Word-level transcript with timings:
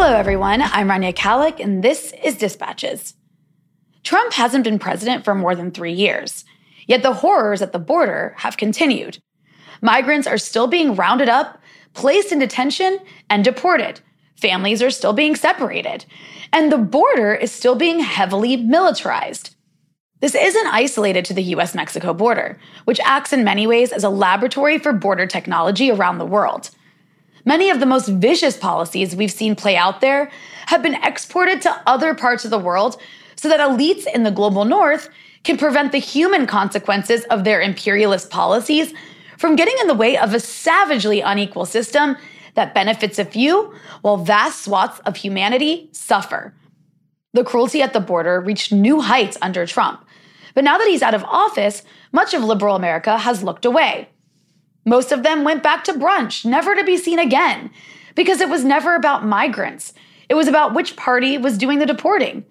Hello, 0.00 0.14
everyone. 0.14 0.62
I'm 0.62 0.86
Rania 0.86 1.12
Khalek, 1.12 1.58
and 1.58 1.82
this 1.82 2.14
is 2.22 2.36
Dispatches. 2.36 3.14
Trump 4.04 4.32
hasn't 4.32 4.62
been 4.62 4.78
president 4.78 5.24
for 5.24 5.34
more 5.34 5.56
than 5.56 5.72
three 5.72 5.92
years, 5.92 6.44
yet 6.86 7.02
the 7.02 7.14
horrors 7.14 7.62
at 7.62 7.72
the 7.72 7.80
border 7.80 8.32
have 8.38 8.56
continued. 8.56 9.18
Migrants 9.82 10.28
are 10.28 10.38
still 10.38 10.68
being 10.68 10.94
rounded 10.94 11.28
up, 11.28 11.60
placed 11.94 12.30
in 12.30 12.38
detention, 12.38 13.00
and 13.28 13.42
deported. 13.42 14.00
Families 14.36 14.82
are 14.82 14.92
still 14.92 15.12
being 15.12 15.34
separated, 15.34 16.04
and 16.52 16.70
the 16.70 16.78
border 16.78 17.34
is 17.34 17.50
still 17.50 17.74
being 17.74 17.98
heavily 17.98 18.56
militarized. 18.56 19.56
This 20.20 20.36
isn't 20.36 20.68
isolated 20.68 21.24
to 21.24 21.34
the 21.34 21.42
US 21.56 21.74
Mexico 21.74 22.14
border, 22.14 22.56
which 22.84 23.00
acts 23.00 23.32
in 23.32 23.42
many 23.42 23.66
ways 23.66 23.90
as 23.90 24.04
a 24.04 24.10
laboratory 24.10 24.78
for 24.78 24.92
border 24.92 25.26
technology 25.26 25.90
around 25.90 26.18
the 26.18 26.24
world. 26.24 26.70
Many 27.48 27.70
of 27.70 27.80
the 27.80 27.86
most 27.86 28.10
vicious 28.10 28.58
policies 28.58 29.16
we've 29.16 29.32
seen 29.32 29.56
play 29.56 29.74
out 29.74 30.02
there 30.02 30.30
have 30.66 30.82
been 30.82 31.02
exported 31.02 31.62
to 31.62 31.82
other 31.86 32.14
parts 32.14 32.44
of 32.44 32.50
the 32.50 32.58
world 32.58 33.00
so 33.36 33.48
that 33.48 33.58
elites 33.58 34.06
in 34.06 34.22
the 34.22 34.30
global 34.30 34.66
north 34.66 35.08
can 35.44 35.56
prevent 35.56 35.92
the 35.92 35.96
human 35.96 36.46
consequences 36.46 37.24
of 37.30 37.44
their 37.44 37.62
imperialist 37.62 38.28
policies 38.28 38.92
from 39.38 39.56
getting 39.56 39.74
in 39.80 39.86
the 39.86 39.94
way 39.94 40.18
of 40.18 40.34
a 40.34 40.40
savagely 40.40 41.22
unequal 41.22 41.64
system 41.64 42.18
that 42.52 42.74
benefits 42.74 43.18
a 43.18 43.24
few 43.24 43.72
while 44.02 44.18
vast 44.18 44.64
swaths 44.64 45.00
of 45.06 45.16
humanity 45.16 45.88
suffer. 45.92 46.52
The 47.32 47.44
cruelty 47.44 47.80
at 47.80 47.94
the 47.94 48.00
border 48.00 48.42
reached 48.42 48.72
new 48.72 49.00
heights 49.00 49.38
under 49.40 49.64
Trump. 49.64 50.04
But 50.52 50.64
now 50.64 50.76
that 50.76 50.88
he's 50.88 51.00
out 51.00 51.14
of 51.14 51.24
office, 51.24 51.82
much 52.12 52.34
of 52.34 52.44
liberal 52.44 52.76
America 52.76 53.16
has 53.16 53.42
looked 53.42 53.64
away. 53.64 54.10
Most 54.84 55.12
of 55.12 55.22
them 55.22 55.44
went 55.44 55.62
back 55.62 55.84
to 55.84 55.92
brunch, 55.92 56.44
never 56.44 56.74
to 56.74 56.84
be 56.84 56.96
seen 56.96 57.18
again, 57.18 57.70
because 58.14 58.40
it 58.40 58.48
was 58.48 58.64
never 58.64 58.94
about 58.94 59.26
migrants. 59.26 59.92
It 60.28 60.34
was 60.34 60.48
about 60.48 60.74
which 60.74 60.96
party 60.96 61.38
was 61.38 61.58
doing 61.58 61.78
the 61.78 61.86
deporting. 61.86 62.44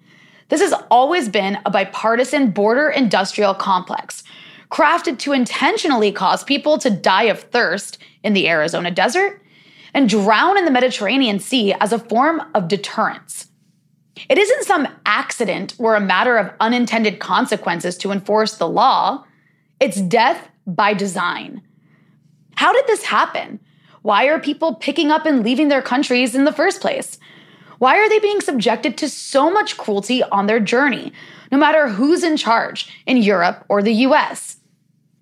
This 0.48 0.60
has 0.60 0.74
always 0.90 1.28
been 1.28 1.58
a 1.66 1.70
bipartisan 1.70 2.50
border 2.50 2.88
industrial 2.88 3.54
complex, 3.54 4.24
crafted 4.70 5.18
to 5.18 5.32
intentionally 5.32 6.12
cause 6.12 6.44
people 6.44 6.78
to 6.78 6.90
die 6.90 7.24
of 7.24 7.40
thirst 7.40 7.98
in 8.22 8.32
the 8.32 8.48
Arizona 8.48 8.90
desert 8.90 9.42
and 9.94 10.08
drown 10.08 10.58
in 10.58 10.64
the 10.64 10.70
Mediterranean 10.70 11.38
Sea 11.38 11.74
as 11.80 11.92
a 11.92 11.98
form 11.98 12.42
of 12.54 12.68
deterrence. 12.68 13.48
It 14.28 14.38
isn't 14.38 14.64
some 14.64 14.88
accident 15.06 15.74
or 15.78 15.94
a 15.94 16.00
matter 16.00 16.36
of 16.36 16.52
unintended 16.60 17.20
consequences 17.20 17.96
to 17.98 18.10
enforce 18.10 18.56
the 18.56 18.68
law, 18.68 19.24
it's 19.80 20.00
death 20.00 20.48
by 20.66 20.92
design. 20.92 21.62
How 22.58 22.72
did 22.72 22.88
this 22.88 23.04
happen? 23.04 23.60
Why 24.02 24.26
are 24.26 24.40
people 24.40 24.74
picking 24.74 25.12
up 25.12 25.24
and 25.26 25.44
leaving 25.44 25.68
their 25.68 25.80
countries 25.80 26.34
in 26.34 26.44
the 26.44 26.50
first 26.50 26.80
place? 26.80 27.16
Why 27.78 27.96
are 27.96 28.08
they 28.08 28.18
being 28.18 28.40
subjected 28.40 28.98
to 28.98 29.08
so 29.08 29.48
much 29.48 29.76
cruelty 29.76 30.24
on 30.24 30.48
their 30.48 30.58
journey, 30.58 31.12
no 31.52 31.58
matter 31.58 31.86
who's 31.86 32.24
in 32.24 32.36
charge 32.36 33.00
in 33.06 33.18
Europe 33.18 33.64
or 33.68 33.80
the 33.80 33.92
US? 34.08 34.56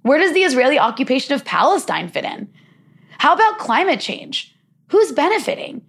Where 0.00 0.18
does 0.18 0.32
the 0.32 0.44
Israeli 0.44 0.78
occupation 0.78 1.34
of 1.34 1.44
Palestine 1.44 2.08
fit 2.08 2.24
in? 2.24 2.50
How 3.18 3.34
about 3.34 3.58
climate 3.58 4.00
change? 4.00 4.56
Who's 4.88 5.12
benefiting? 5.12 5.82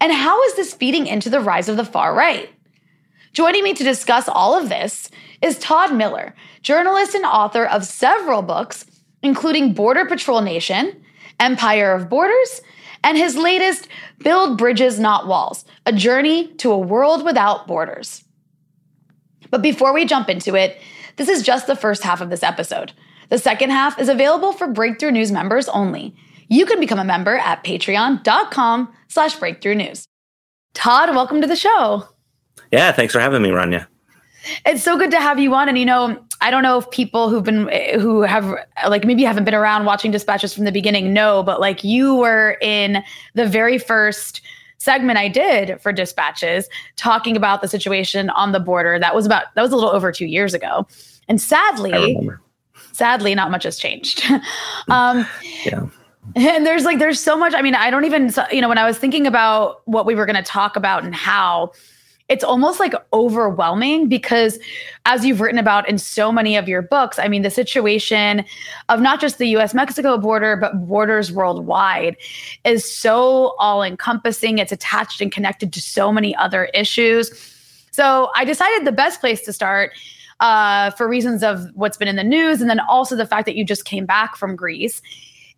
And 0.00 0.12
how 0.12 0.40
is 0.44 0.54
this 0.54 0.74
feeding 0.74 1.08
into 1.08 1.28
the 1.28 1.40
rise 1.40 1.68
of 1.68 1.76
the 1.76 1.84
far 1.84 2.14
right? 2.14 2.50
Joining 3.32 3.64
me 3.64 3.74
to 3.74 3.82
discuss 3.82 4.28
all 4.28 4.56
of 4.56 4.68
this 4.68 5.10
is 5.42 5.58
Todd 5.58 5.92
Miller, 5.92 6.36
journalist 6.62 7.16
and 7.16 7.24
author 7.24 7.66
of 7.66 7.84
several 7.84 8.42
books, 8.42 8.86
including 9.24 9.72
Border 9.72 10.04
Patrol 10.04 10.42
Nation, 10.42 11.02
Empire 11.40 11.92
of 11.92 12.08
Borders, 12.08 12.60
and 13.02 13.18
his 13.18 13.36
latest, 13.36 13.88
Build 14.18 14.56
Bridges, 14.56 15.00
Not 15.00 15.26
Walls 15.26 15.64
A 15.86 15.92
Journey 15.92 16.48
to 16.54 16.70
a 16.70 16.78
World 16.78 17.24
Without 17.24 17.66
Borders. 17.66 18.24
But 19.50 19.62
before 19.62 19.92
we 19.92 20.04
jump 20.04 20.28
into 20.28 20.54
it, 20.54 20.80
this 21.16 21.28
is 21.28 21.42
just 21.42 21.66
the 21.66 21.76
first 21.76 22.02
half 22.02 22.20
of 22.20 22.30
this 22.30 22.42
episode. 22.42 22.92
The 23.30 23.38
second 23.38 23.70
half 23.70 23.98
is 23.98 24.08
available 24.08 24.52
for 24.52 24.68
Breakthrough 24.68 25.10
News 25.10 25.32
members 25.32 25.68
only. 25.68 26.14
You 26.48 26.66
can 26.66 26.78
become 26.78 26.98
a 26.98 27.04
member 27.04 27.36
at 27.36 27.64
patreon.com 27.64 28.92
slash 29.08 29.36
breakthrough 29.36 29.74
news. 29.74 30.06
Todd, 30.74 31.10
welcome 31.10 31.40
to 31.40 31.46
the 31.46 31.56
show. 31.56 32.08
Yeah, 32.70 32.92
thanks 32.92 33.12
for 33.12 33.20
having 33.20 33.42
me, 33.42 33.50
Rania. 33.50 33.86
It's 34.66 34.82
so 34.82 34.98
good 34.98 35.10
to 35.12 35.20
have 35.20 35.38
you 35.38 35.54
on. 35.54 35.68
And 35.68 35.78
you 35.78 35.86
know, 35.86 36.23
I 36.44 36.50
don't 36.50 36.62
know 36.62 36.76
if 36.76 36.90
people 36.90 37.30
who've 37.30 37.42
been 37.42 37.68
who 37.98 38.20
have 38.20 38.54
like 38.86 39.06
maybe 39.06 39.24
haven't 39.24 39.44
been 39.44 39.54
around 39.54 39.86
watching 39.86 40.10
dispatches 40.10 40.52
from 40.52 40.66
the 40.66 40.72
beginning 40.72 41.14
know, 41.14 41.42
but 41.42 41.58
like 41.58 41.82
you 41.82 42.14
were 42.16 42.58
in 42.60 43.02
the 43.32 43.46
very 43.46 43.78
first 43.78 44.42
segment 44.76 45.18
I 45.18 45.28
did 45.28 45.80
for 45.80 45.90
dispatches 45.90 46.68
talking 46.96 47.34
about 47.34 47.62
the 47.62 47.68
situation 47.68 48.28
on 48.28 48.52
the 48.52 48.60
border. 48.60 48.98
That 48.98 49.14
was 49.14 49.24
about 49.24 49.54
that 49.54 49.62
was 49.62 49.72
a 49.72 49.74
little 49.74 49.88
over 49.88 50.12
two 50.12 50.26
years 50.26 50.52
ago. 50.52 50.86
And 51.28 51.40
sadly, 51.40 52.20
sadly, 52.92 53.34
not 53.34 53.50
much 53.50 53.62
has 53.62 53.78
changed. 53.78 54.22
um, 54.90 55.26
yeah. 55.64 55.86
And 56.36 56.66
there's 56.66 56.84
like 56.84 56.98
there's 56.98 57.20
so 57.20 57.38
much. 57.38 57.54
I 57.54 57.62
mean, 57.62 57.74
I 57.74 57.90
don't 57.90 58.04
even 58.04 58.30
you 58.52 58.60
know 58.60 58.68
when 58.68 58.76
I 58.76 58.84
was 58.84 58.98
thinking 58.98 59.26
about 59.26 59.80
what 59.86 60.04
we 60.04 60.14
were 60.14 60.26
going 60.26 60.36
to 60.36 60.42
talk 60.42 60.76
about 60.76 61.04
and 61.04 61.14
how 61.14 61.72
it's 62.28 62.44
almost 62.44 62.80
like 62.80 62.94
overwhelming 63.12 64.08
because 64.08 64.58
as 65.04 65.26
you've 65.26 65.40
written 65.40 65.58
about 65.58 65.86
in 65.88 65.98
so 65.98 66.32
many 66.32 66.56
of 66.56 66.68
your 66.68 66.82
books 66.82 67.18
i 67.18 67.28
mean 67.28 67.42
the 67.42 67.50
situation 67.50 68.44
of 68.88 69.00
not 69.00 69.20
just 69.20 69.38
the 69.38 69.48
us 69.48 69.74
mexico 69.74 70.16
border 70.16 70.56
but 70.56 70.86
borders 70.86 71.30
worldwide 71.30 72.16
is 72.64 72.90
so 72.90 73.54
all 73.58 73.82
encompassing 73.82 74.58
it's 74.58 74.72
attached 74.72 75.20
and 75.20 75.32
connected 75.32 75.72
to 75.72 75.80
so 75.80 76.12
many 76.12 76.34
other 76.36 76.66
issues. 76.74 77.30
So 77.90 78.30
i 78.34 78.44
decided 78.44 78.86
the 78.86 78.92
best 78.92 79.20
place 79.20 79.42
to 79.42 79.52
start 79.52 79.92
uh, 80.40 80.90
for 80.90 81.08
reasons 81.08 81.44
of 81.44 81.64
what's 81.74 81.96
been 81.96 82.08
in 82.08 82.16
the 82.16 82.24
news 82.24 82.60
and 82.60 82.68
then 82.68 82.80
also 82.80 83.14
the 83.14 83.26
fact 83.26 83.46
that 83.46 83.54
you 83.54 83.64
just 83.64 83.84
came 83.84 84.04
back 84.04 84.34
from 84.34 84.56
greece 84.56 85.00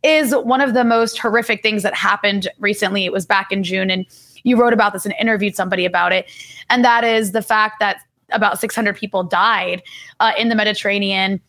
is 0.02 0.34
one 0.34 0.60
of 0.60 0.74
the 0.74 0.84
most 0.84 1.18
horrific 1.18 1.62
things 1.62 1.82
that 1.82 1.94
happened 1.94 2.46
recently. 2.58 3.06
It 3.06 3.12
was 3.12 3.24
back 3.24 3.50
in 3.50 3.62
june 3.62 3.90
and 3.90 4.04
you 4.46 4.56
wrote 4.56 4.72
about 4.72 4.92
this 4.92 5.04
and 5.04 5.14
interviewed 5.20 5.56
somebody 5.56 5.84
about 5.84 6.12
it. 6.12 6.26
And 6.70 6.84
that 6.84 7.04
is 7.04 7.32
the 7.32 7.42
fact 7.42 7.80
that 7.80 7.98
about 8.30 8.58
600 8.58 8.96
people 8.96 9.24
died 9.24 9.82
uh, 10.20 10.32
in 10.38 10.48
the 10.48 10.54
Mediterranean. 10.54 11.40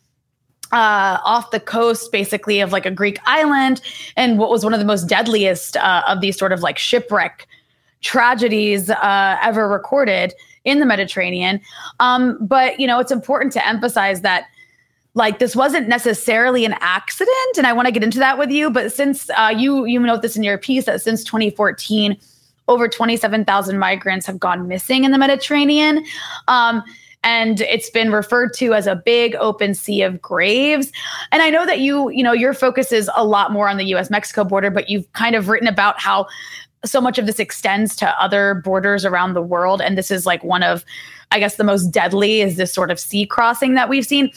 Uh, 0.70 1.16
off 1.24 1.50
the 1.50 1.60
coast, 1.60 2.12
basically, 2.12 2.60
of 2.60 2.72
like 2.72 2.84
a 2.84 2.90
Greek 2.90 3.18
island, 3.24 3.80
and 4.18 4.38
what 4.38 4.50
was 4.50 4.64
one 4.64 4.74
of 4.74 4.78
the 4.78 4.84
most 4.84 5.08
deadliest 5.08 5.78
uh, 5.78 6.02
of 6.06 6.20
these 6.20 6.38
sort 6.38 6.52
of 6.52 6.60
like 6.60 6.76
shipwreck 6.76 7.48
tragedies 8.02 8.90
uh, 8.90 9.38
ever 9.42 9.66
recorded 9.66 10.34
in 10.64 10.78
the 10.78 10.84
Mediterranean. 10.84 11.58
Um, 12.00 12.36
but 12.42 12.78
you 12.78 12.86
know, 12.86 13.00
it's 13.00 13.10
important 13.10 13.54
to 13.54 13.66
emphasize 13.66 14.20
that 14.20 14.44
like 15.14 15.38
this 15.38 15.56
wasn't 15.56 15.88
necessarily 15.88 16.66
an 16.66 16.74
accident, 16.80 17.56
and 17.56 17.66
I 17.66 17.72
want 17.72 17.86
to 17.86 17.92
get 17.92 18.02
into 18.02 18.18
that 18.18 18.36
with 18.36 18.50
you. 18.50 18.68
But 18.70 18.92
since 18.92 19.30
uh, 19.30 19.54
you 19.56 19.86
you 19.86 19.98
note 20.00 20.20
this 20.20 20.36
in 20.36 20.42
your 20.42 20.58
piece 20.58 20.84
that 20.84 21.00
since 21.00 21.24
2014 21.24 22.18
over 22.68 22.88
27,000 22.88 23.78
migrants 23.78 24.26
have 24.26 24.38
gone 24.38 24.68
missing 24.68 25.04
in 25.04 25.10
the 25.10 25.18
Mediterranean. 25.18 26.04
Um, 26.46 26.82
and 27.24 27.60
it's 27.62 27.90
been 27.90 28.12
referred 28.12 28.54
to 28.54 28.74
as 28.74 28.86
a 28.86 28.94
big 28.94 29.34
open 29.36 29.74
sea 29.74 30.02
of 30.02 30.22
graves. 30.22 30.92
And 31.32 31.42
I 31.42 31.50
know 31.50 31.66
that 31.66 31.80
you, 31.80 32.10
you 32.10 32.22
know, 32.22 32.32
your 32.32 32.54
focus 32.54 32.92
is 32.92 33.10
a 33.16 33.24
lot 33.24 33.50
more 33.50 33.68
on 33.68 33.76
the 33.76 33.86
US 33.96 34.08
Mexico 34.08 34.44
border, 34.44 34.70
but 34.70 34.88
you've 34.88 35.10
kind 35.14 35.34
of 35.34 35.48
written 35.48 35.66
about 35.66 35.98
how 35.98 36.26
so 36.84 37.00
much 37.00 37.18
of 37.18 37.26
this 37.26 37.40
extends 37.40 37.96
to 37.96 38.22
other 38.22 38.62
borders 38.64 39.04
around 39.04 39.34
the 39.34 39.42
world. 39.42 39.82
And 39.82 39.98
this 39.98 40.10
is 40.10 40.26
like 40.26 40.44
one 40.44 40.62
of, 40.62 40.84
I 41.32 41.40
guess, 41.40 41.56
the 41.56 41.64
most 41.64 41.88
deadly 41.88 42.40
is 42.40 42.56
this 42.56 42.72
sort 42.72 42.90
of 42.90 43.00
sea 43.00 43.26
crossing 43.26 43.74
that 43.74 43.88
we've 43.88 44.06
seen. 44.06 44.30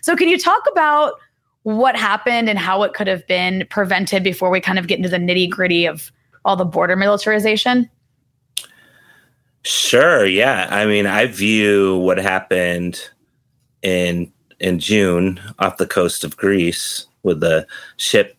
So, 0.00 0.14
can 0.14 0.28
you 0.28 0.38
talk 0.38 0.62
about 0.70 1.14
what 1.64 1.96
happened 1.96 2.48
and 2.48 2.58
how 2.58 2.84
it 2.84 2.94
could 2.94 3.08
have 3.08 3.26
been 3.26 3.66
prevented 3.68 4.22
before 4.22 4.48
we 4.48 4.60
kind 4.60 4.78
of 4.78 4.86
get 4.86 4.98
into 4.98 5.08
the 5.08 5.18
nitty 5.18 5.50
gritty 5.50 5.86
of 5.86 6.12
all 6.44 6.56
the 6.56 6.64
border 6.64 6.96
militarization? 6.96 7.88
Sure. 9.64 10.24
Yeah. 10.24 10.68
I 10.70 10.86
mean, 10.86 11.06
I 11.06 11.26
view 11.26 11.98
what 11.98 12.18
happened 12.18 13.00
in 13.82 14.32
in 14.60 14.78
June 14.78 15.40
off 15.58 15.76
the 15.76 15.86
coast 15.86 16.24
of 16.24 16.36
Greece 16.36 17.06
with 17.22 17.40
the 17.40 17.66
ship 17.96 18.36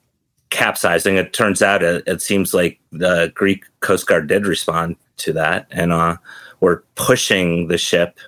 capsizing. 0.50 1.16
It 1.16 1.34
turns 1.34 1.62
out 1.62 1.84
it, 1.84 2.04
it 2.08 2.22
seems 2.22 2.54
like 2.54 2.80
the 2.92 3.32
Greek 3.36 3.64
Coast 3.82 4.08
Guard 4.08 4.28
did 4.28 4.46
respond 4.46 4.96
to 5.18 5.34
that, 5.34 5.68
and 5.72 5.92
uh, 5.92 6.18
were 6.60 6.84
pushing 6.96 7.68
the 7.68 7.78
ship, 7.78 8.20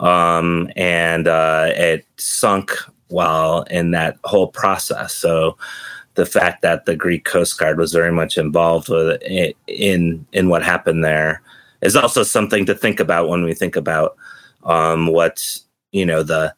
um, 0.00 0.70
and 0.76 1.28
uh, 1.28 1.70
it 1.74 2.06
sunk 2.16 2.72
while 3.08 3.62
in 3.64 3.90
that 3.92 4.18
whole 4.24 4.48
process. 4.48 5.14
So 5.14 5.56
the 6.18 6.26
fact 6.26 6.62
that 6.62 6.84
the 6.84 6.96
Greek 6.96 7.24
Coast 7.24 7.56
Guard 7.58 7.78
was 7.78 7.92
very 7.92 8.10
much 8.10 8.36
involved 8.36 8.88
with 8.88 9.22
it 9.22 9.56
in 9.68 10.26
in 10.32 10.48
what 10.48 10.64
happened 10.64 11.04
there 11.04 11.40
is 11.80 11.94
also 11.94 12.24
something 12.24 12.66
to 12.66 12.74
think 12.74 12.98
about 12.98 13.28
when 13.28 13.44
we 13.44 13.54
think 13.54 13.76
about 13.76 14.16
um, 14.64 15.06
what 15.06 15.40
you 15.92 16.04
know 16.04 16.24
the 16.24 16.52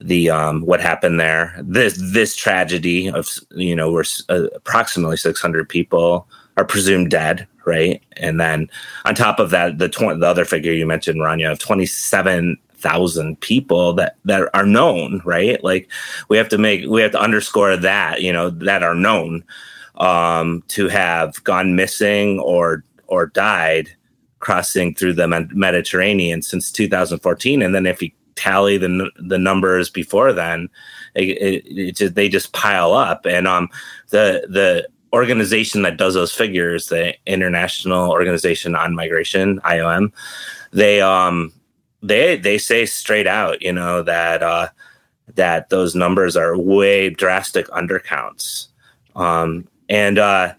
the 0.00 0.30
um, 0.30 0.62
what 0.62 0.80
happened 0.80 1.20
there. 1.20 1.54
This 1.62 1.96
this 2.12 2.34
tragedy 2.34 3.08
of 3.08 3.28
you 3.52 3.76
know 3.76 3.92
where 3.92 4.04
uh, 4.28 4.48
approximately 4.56 5.16
600 5.16 5.68
people 5.68 6.26
are 6.56 6.64
presumed 6.64 7.10
dead, 7.10 7.46
right? 7.66 8.02
And 8.16 8.40
then 8.40 8.68
on 9.04 9.14
top 9.14 9.38
of 9.38 9.50
that, 9.50 9.78
the 9.78 9.88
tw- 9.88 10.18
the 10.18 10.26
other 10.26 10.44
figure 10.44 10.72
you 10.72 10.86
mentioned, 10.86 11.20
Rania, 11.20 11.52
of 11.52 11.60
twenty 11.60 11.86
seven 11.86 12.58
thousand 12.84 13.40
people 13.40 13.94
that 13.94 14.16
that 14.26 14.48
are 14.52 14.66
known, 14.66 15.22
right? 15.24 15.64
Like 15.64 15.90
we 16.28 16.36
have 16.36 16.50
to 16.50 16.58
make 16.58 16.86
we 16.86 17.00
have 17.00 17.12
to 17.12 17.20
underscore 17.20 17.76
that 17.78 18.20
you 18.20 18.32
know 18.32 18.50
that 18.50 18.82
are 18.82 18.94
known 18.94 19.42
um, 19.96 20.62
to 20.68 20.88
have 20.88 21.42
gone 21.44 21.74
missing 21.74 22.38
or 22.40 22.84
or 23.06 23.26
died 23.26 23.88
crossing 24.38 24.94
through 24.94 25.14
the 25.14 25.26
Mediterranean 25.54 26.42
since 26.42 26.70
2014, 26.70 27.62
and 27.62 27.74
then 27.74 27.86
if 27.86 28.02
you 28.02 28.10
tally 28.36 28.76
the 28.76 29.10
the 29.18 29.38
numbers 29.38 29.88
before 29.88 30.34
then, 30.34 30.68
it, 31.14 31.28
it, 31.30 32.00
it 32.02 32.14
they 32.14 32.28
just 32.28 32.52
pile 32.52 32.92
up. 32.92 33.24
And 33.24 33.48
um, 33.48 33.70
the 34.10 34.46
the 34.48 34.86
organization 35.14 35.82
that 35.82 35.96
does 35.96 36.12
those 36.12 36.34
figures, 36.34 36.88
the 36.88 37.14
International 37.24 38.10
Organization 38.10 38.74
on 38.74 38.94
Migration 38.94 39.58
(IOM), 39.60 40.12
they 40.72 41.00
um 41.00 41.50
they 42.04 42.36
they 42.36 42.58
say 42.58 42.86
straight 42.86 43.26
out, 43.26 43.62
you 43.62 43.72
know 43.72 44.02
that 44.02 44.42
uh, 44.42 44.68
that 45.34 45.70
those 45.70 45.94
numbers 45.94 46.36
are 46.36 46.56
way 46.56 47.10
drastic 47.10 47.66
undercounts. 47.68 48.68
Um, 49.16 49.66
and 49.88 50.18
uh, 50.18 50.54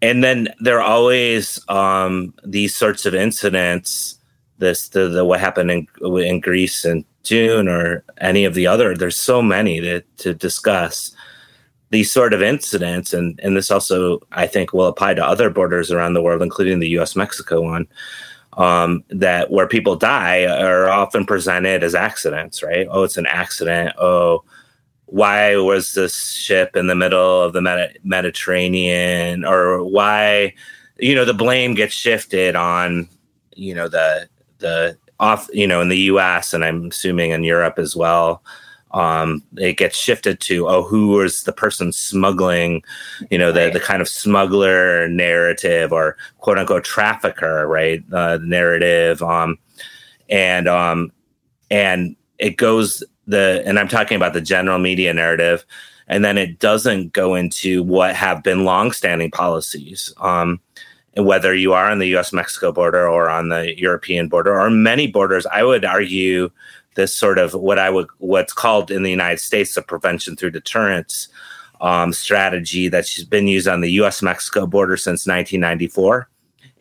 and 0.00 0.22
then 0.22 0.48
there 0.60 0.80
are 0.80 0.88
always 0.88 1.60
um, 1.68 2.32
these 2.44 2.74
sorts 2.74 3.06
of 3.06 3.14
incidents. 3.14 4.18
This 4.58 4.88
the, 4.88 5.08
the 5.08 5.24
what 5.24 5.40
happened 5.40 5.70
in 5.70 5.88
in 6.00 6.40
Greece 6.40 6.84
in 6.84 7.04
June 7.24 7.68
or 7.68 8.04
any 8.18 8.44
of 8.44 8.54
the 8.54 8.66
other. 8.66 8.96
There's 8.96 9.16
so 9.16 9.42
many 9.42 9.80
to 9.80 10.00
to 10.18 10.32
discuss 10.32 11.12
these 11.90 12.10
sort 12.10 12.34
of 12.34 12.40
incidents, 12.40 13.12
and 13.12 13.38
and 13.42 13.56
this 13.56 13.70
also 13.70 14.20
I 14.30 14.46
think 14.46 14.72
will 14.72 14.86
apply 14.86 15.14
to 15.14 15.26
other 15.26 15.50
borders 15.50 15.90
around 15.90 16.14
the 16.14 16.22
world, 16.22 16.40
including 16.42 16.78
the 16.78 16.90
U.S. 16.90 17.16
Mexico 17.16 17.60
one. 17.60 17.88
Um, 18.54 19.02
that 19.08 19.50
where 19.50 19.66
people 19.66 19.96
die 19.96 20.44
are 20.44 20.90
often 20.90 21.24
presented 21.24 21.82
as 21.82 21.94
accidents, 21.94 22.62
right? 22.62 22.86
Oh, 22.90 23.02
it's 23.02 23.16
an 23.16 23.24
accident. 23.24 23.94
Oh, 23.98 24.44
why 25.12 25.56
was 25.56 25.92
this 25.92 26.32
ship 26.32 26.74
in 26.74 26.86
the 26.86 26.94
middle 26.94 27.42
of 27.42 27.52
the 27.52 27.60
Medi- 27.60 27.98
Mediterranean 28.02 29.44
or 29.44 29.84
why 29.84 30.54
you 30.98 31.14
know 31.14 31.26
the 31.26 31.34
blame 31.34 31.74
gets 31.74 31.94
shifted 31.94 32.56
on 32.56 33.06
you 33.54 33.74
know 33.74 33.88
the 33.88 34.26
the 34.60 34.96
off 35.20 35.50
you 35.52 35.66
know 35.66 35.82
in 35.82 35.90
the 35.90 35.98
US 36.12 36.54
and 36.54 36.64
I'm 36.64 36.86
assuming 36.86 37.30
in 37.32 37.44
Europe 37.44 37.78
as 37.78 37.94
well 37.94 38.42
um, 38.92 39.42
it 39.56 39.76
gets 39.78 39.96
shifted 39.96 40.40
to 40.40 40.68
oh 40.68 40.82
who 40.82 41.20
is 41.20 41.44
the 41.44 41.52
person 41.52 41.92
smuggling 41.92 42.82
you 43.30 43.38
know 43.38 43.52
the, 43.52 43.70
the 43.70 43.80
kind 43.80 44.02
of 44.02 44.08
smuggler 44.08 45.08
narrative 45.08 45.92
or 45.92 46.16
quote 46.38 46.58
unquote 46.58 46.84
trafficker 46.84 47.66
right 47.66 48.02
uh, 48.12 48.38
narrative 48.42 49.22
um, 49.22 49.58
and 50.28 50.68
um, 50.68 51.12
and 51.70 52.16
it 52.38 52.56
goes 52.56 53.02
the 53.26 53.62
and 53.64 53.78
I'm 53.78 53.88
talking 53.88 54.16
about 54.16 54.32
the 54.32 54.40
general 54.40 54.78
media 54.78 55.12
narrative, 55.14 55.64
and 56.08 56.24
then 56.24 56.38
it 56.38 56.58
doesn't 56.58 57.12
go 57.12 57.34
into 57.34 57.82
what 57.82 58.14
have 58.16 58.42
been 58.42 58.64
longstanding 58.64 59.30
policies. 59.30 60.12
Um, 60.18 60.60
and 61.14 61.26
whether 61.26 61.54
you 61.54 61.74
are 61.74 61.90
on 61.90 61.98
the 61.98 62.08
U.S. 62.08 62.32
Mexico 62.32 62.72
border 62.72 63.06
or 63.06 63.28
on 63.28 63.50
the 63.50 63.78
European 63.78 64.28
border 64.28 64.58
or 64.58 64.70
many 64.70 65.06
borders, 65.06 65.44
I 65.44 65.62
would 65.62 65.84
argue 65.84 66.50
this 66.94 67.16
sort 67.16 67.38
of 67.38 67.54
what 67.54 67.78
I 67.78 67.90
would 67.90 68.08
what's 68.18 68.52
called 68.52 68.90
in 68.90 69.02
the 69.02 69.10
United 69.10 69.40
States 69.40 69.74
the 69.74 69.82
prevention 69.82 70.36
through 70.36 70.50
deterrence 70.50 71.28
um, 71.80 72.12
strategy 72.12 72.88
that's 72.88 73.24
been 73.24 73.48
used 73.48 73.68
on 73.68 73.80
the 73.80 73.90
U.S. 73.92 74.22
Mexico 74.22 74.66
border 74.66 74.96
since 74.96 75.26
1994 75.26 76.28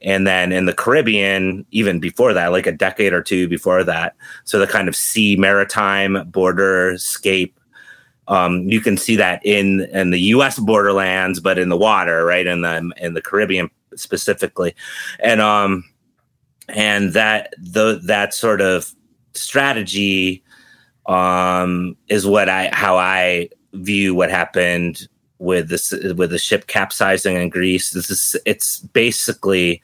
and 0.02 0.26
then 0.26 0.52
in 0.52 0.66
the 0.66 0.74
Caribbean, 0.74 1.66
even 1.72 2.00
before 2.00 2.34
that, 2.34 2.52
like 2.52 2.66
a 2.66 2.72
decade 2.72 3.14
or 3.14 3.22
two 3.22 3.48
before 3.48 3.84
that. 3.84 4.16
So 4.46 4.60
the 4.60 4.68
kind 4.68 4.88
of 4.88 4.96
sea 4.96 5.36
maritime 5.36 6.30
border 6.30 6.98
scape. 6.98 7.58
Um, 8.28 8.70
you 8.70 8.82
can 8.82 8.98
see 8.98 9.16
that 9.18 9.46
in 9.46 9.82
in 9.92 10.12
the 10.12 10.20
U.S. 10.20 10.58
borderlands, 10.58 11.40
but 11.40 11.58
in 11.58 11.70
the 11.70 11.78
water, 11.78 12.26
right 12.26 12.48
in 12.48 12.62
the 12.62 12.92
in 12.98 13.14
the 13.14 13.22
Caribbean 13.22 13.70
specifically, 13.96 14.76
and 15.20 15.42
um, 15.42 15.84
and 16.70 17.14
that 17.14 17.54
the 17.58 18.00
that 18.06 18.34
sort 18.34 18.62
of 18.62 18.94
strategy 19.34 20.44
um 21.08 21.96
is 22.08 22.26
what 22.28 22.48
I 22.50 22.70
how 22.74 22.98
I 22.98 23.50
view 23.74 24.14
what 24.14 24.30
happened 24.30 25.08
with 25.40 25.70
this 25.70 25.92
with 25.92 26.30
the 26.30 26.38
ship 26.38 26.68
capsizing 26.68 27.36
in 27.36 27.50
Greece. 27.50 27.92
This 27.92 28.10
is 28.10 28.36
it's 28.46 28.80
basically 28.80 29.82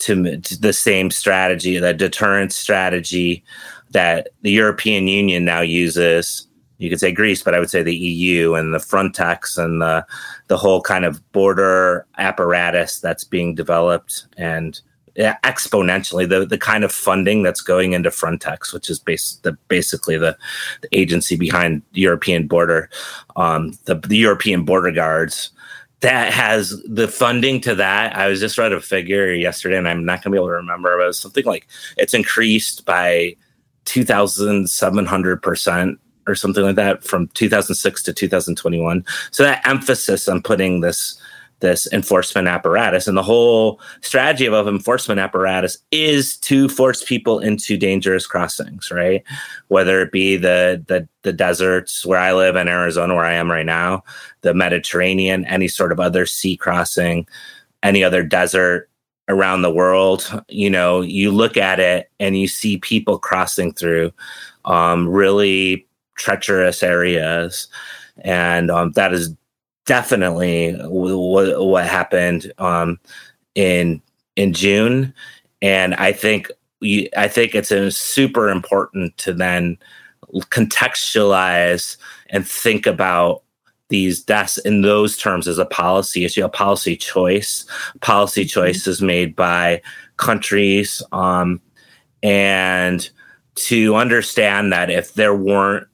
to, 0.00 0.38
to 0.38 0.60
the 0.60 0.72
same 0.72 1.10
strategy, 1.10 1.78
the 1.78 1.94
deterrence 1.94 2.56
strategy 2.56 3.42
that 3.90 4.28
the 4.42 4.50
European 4.50 5.08
Union 5.08 5.44
now 5.44 5.60
uses. 5.60 6.46
You 6.78 6.90
could 6.90 7.00
say 7.00 7.12
Greece, 7.12 7.42
but 7.42 7.54
I 7.54 7.60
would 7.60 7.70
say 7.70 7.82
the 7.82 7.96
EU 7.96 8.54
and 8.54 8.74
the 8.74 8.78
Frontex 8.78 9.56
and 9.56 9.80
the 9.80 10.04
the 10.48 10.56
whole 10.56 10.82
kind 10.82 11.04
of 11.04 11.32
border 11.32 12.06
apparatus 12.18 13.00
that's 13.00 13.24
being 13.24 13.54
developed 13.54 14.26
and 14.36 14.80
exponentially 15.16 16.28
the 16.28 16.46
the 16.46 16.58
kind 16.58 16.84
of 16.84 16.92
funding 16.92 17.42
that's 17.42 17.60
going 17.60 17.92
into 17.92 18.10
Frontex, 18.10 18.72
which 18.72 18.88
is 18.88 18.98
base, 18.98 19.38
the, 19.42 19.52
basically 19.68 20.16
the, 20.16 20.36
the 20.80 20.88
agency 20.98 21.36
behind 21.36 21.82
European 21.92 22.46
border, 22.46 22.88
um, 23.36 23.72
the, 23.84 23.94
the 23.94 24.16
European 24.16 24.64
border 24.64 24.90
guards. 24.90 25.50
That 26.00 26.32
has 26.32 26.82
the 26.84 27.06
funding 27.06 27.60
to 27.60 27.76
that. 27.76 28.16
I 28.16 28.26
was 28.26 28.40
just 28.40 28.58
read 28.58 28.72
a 28.72 28.80
figure 28.80 29.32
yesterday, 29.32 29.76
and 29.76 29.88
I'm 29.88 30.04
not 30.04 30.22
going 30.22 30.22
to 30.22 30.30
be 30.30 30.36
able 30.36 30.48
to 30.48 30.54
remember, 30.54 30.96
but 30.96 31.04
it 31.04 31.06
was 31.06 31.18
something 31.18 31.44
like 31.44 31.68
it's 31.96 32.14
increased 32.14 32.84
by 32.84 33.36
two 33.84 34.04
thousand 34.04 34.68
seven 34.68 35.06
hundred 35.06 35.42
percent 35.42 36.00
or 36.26 36.34
something 36.34 36.62
like 36.62 36.76
that 36.76 37.02
from 37.02 37.26
2006 37.28 38.02
to 38.04 38.12
2021. 38.12 39.04
So 39.32 39.42
that 39.42 39.66
emphasis 39.66 40.28
on 40.28 40.42
putting 40.42 40.80
this 40.80 41.20
this 41.62 41.90
enforcement 41.92 42.46
apparatus. 42.46 43.08
And 43.08 43.16
the 43.16 43.22
whole 43.22 43.80
strategy 44.02 44.46
of, 44.46 44.68
enforcement 44.68 45.18
apparatus 45.18 45.78
is 45.90 46.36
to 46.38 46.68
force 46.68 47.02
people 47.02 47.38
into 47.38 47.78
dangerous 47.78 48.26
crossings, 48.26 48.90
right? 48.90 49.22
Whether 49.68 50.02
it 50.02 50.12
be 50.12 50.36
the, 50.36 50.84
the, 50.86 51.08
the 51.22 51.32
deserts 51.32 52.04
where 52.04 52.18
I 52.18 52.34
live 52.34 52.56
in 52.56 52.68
Arizona, 52.68 53.14
where 53.14 53.24
I 53.24 53.32
am 53.32 53.50
right 53.50 53.64
now, 53.64 54.04
the 54.42 54.52
Mediterranean, 54.52 55.46
any 55.46 55.68
sort 55.68 55.92
of 55.92 56.00
other 56.00 56.26
sea 56.26 56.56
crossing, 56.56 57.26
any 57.82 58.04
other 58.04 58.22
desert 58.22 58.90
around 59.28 59.62
the 59.62 59.72
world, 59.72 60.44
you 60.48 60.68
know, 60.68 61.00
you 61.00 61.30
look 61.30 61.56
at 61.56 61.80
it 61.80 62.10
and 62.20 62.36
you 62.36 62.48
see 62.48 62.76
people 62.78 63.18
crossing 63.18 63.72
through 63.72 64.12
um, 64.64 65.08
really 65.08 65.86
treacherous 66.16 66.82
areas. 66.82 67.68
And 68.18 68.70
um, 68.70 68.92
that 68.92 69.12
is 69.12 69.34
definitely 69.86 70.74
what, 70.84 71.64
what 71.64 71.86
happened 71.86 72.52
um, 72.58 72.98
in 73.54 74.00
in 74.36 74.52
June, 74.52 75.12
and 75.60 75.94
I 75.94 76.12
think 76.12 76.50
you, 76.80 77.08
I 77.16 77.28
think 77.28 77.54
it's 77.54 77.70
a 77.70 77.90
super 77.90 78.48
important 78.48 79.16
to 79.18 79.32
then 79.32 79.78
contextualize 80.34 81.96
and 82.30 82.46
think 82.46 82.86
about 82.86 83.42
these 83.88 84.22
deaths 84.22 84.56
in 84.58 84.80
those 84.80 85.18
terms 85.18 85.46
as 85.46 85.58
a 85.58 85.66
policy 85.66 86.24
issue, 86.24 86.44
a 86.44 86.48
policy 86.48 86.96
choice. 86.96 87.66
Policy 88.00 88.42
mm-hmm. 88.42 88.48
choice 88.48 88.86
is 88.86 89.02
made 89.02 89.36
by 89.36 89.82
countries, 90.16 91.02
um, 91.12 91.60
and 92.22 93.10
to 93.54 93.94
understand 93.94 94.72
that 94.72 94.90
if 94.90 95.14
there 95.14 95.34
weren't 95.34 95.86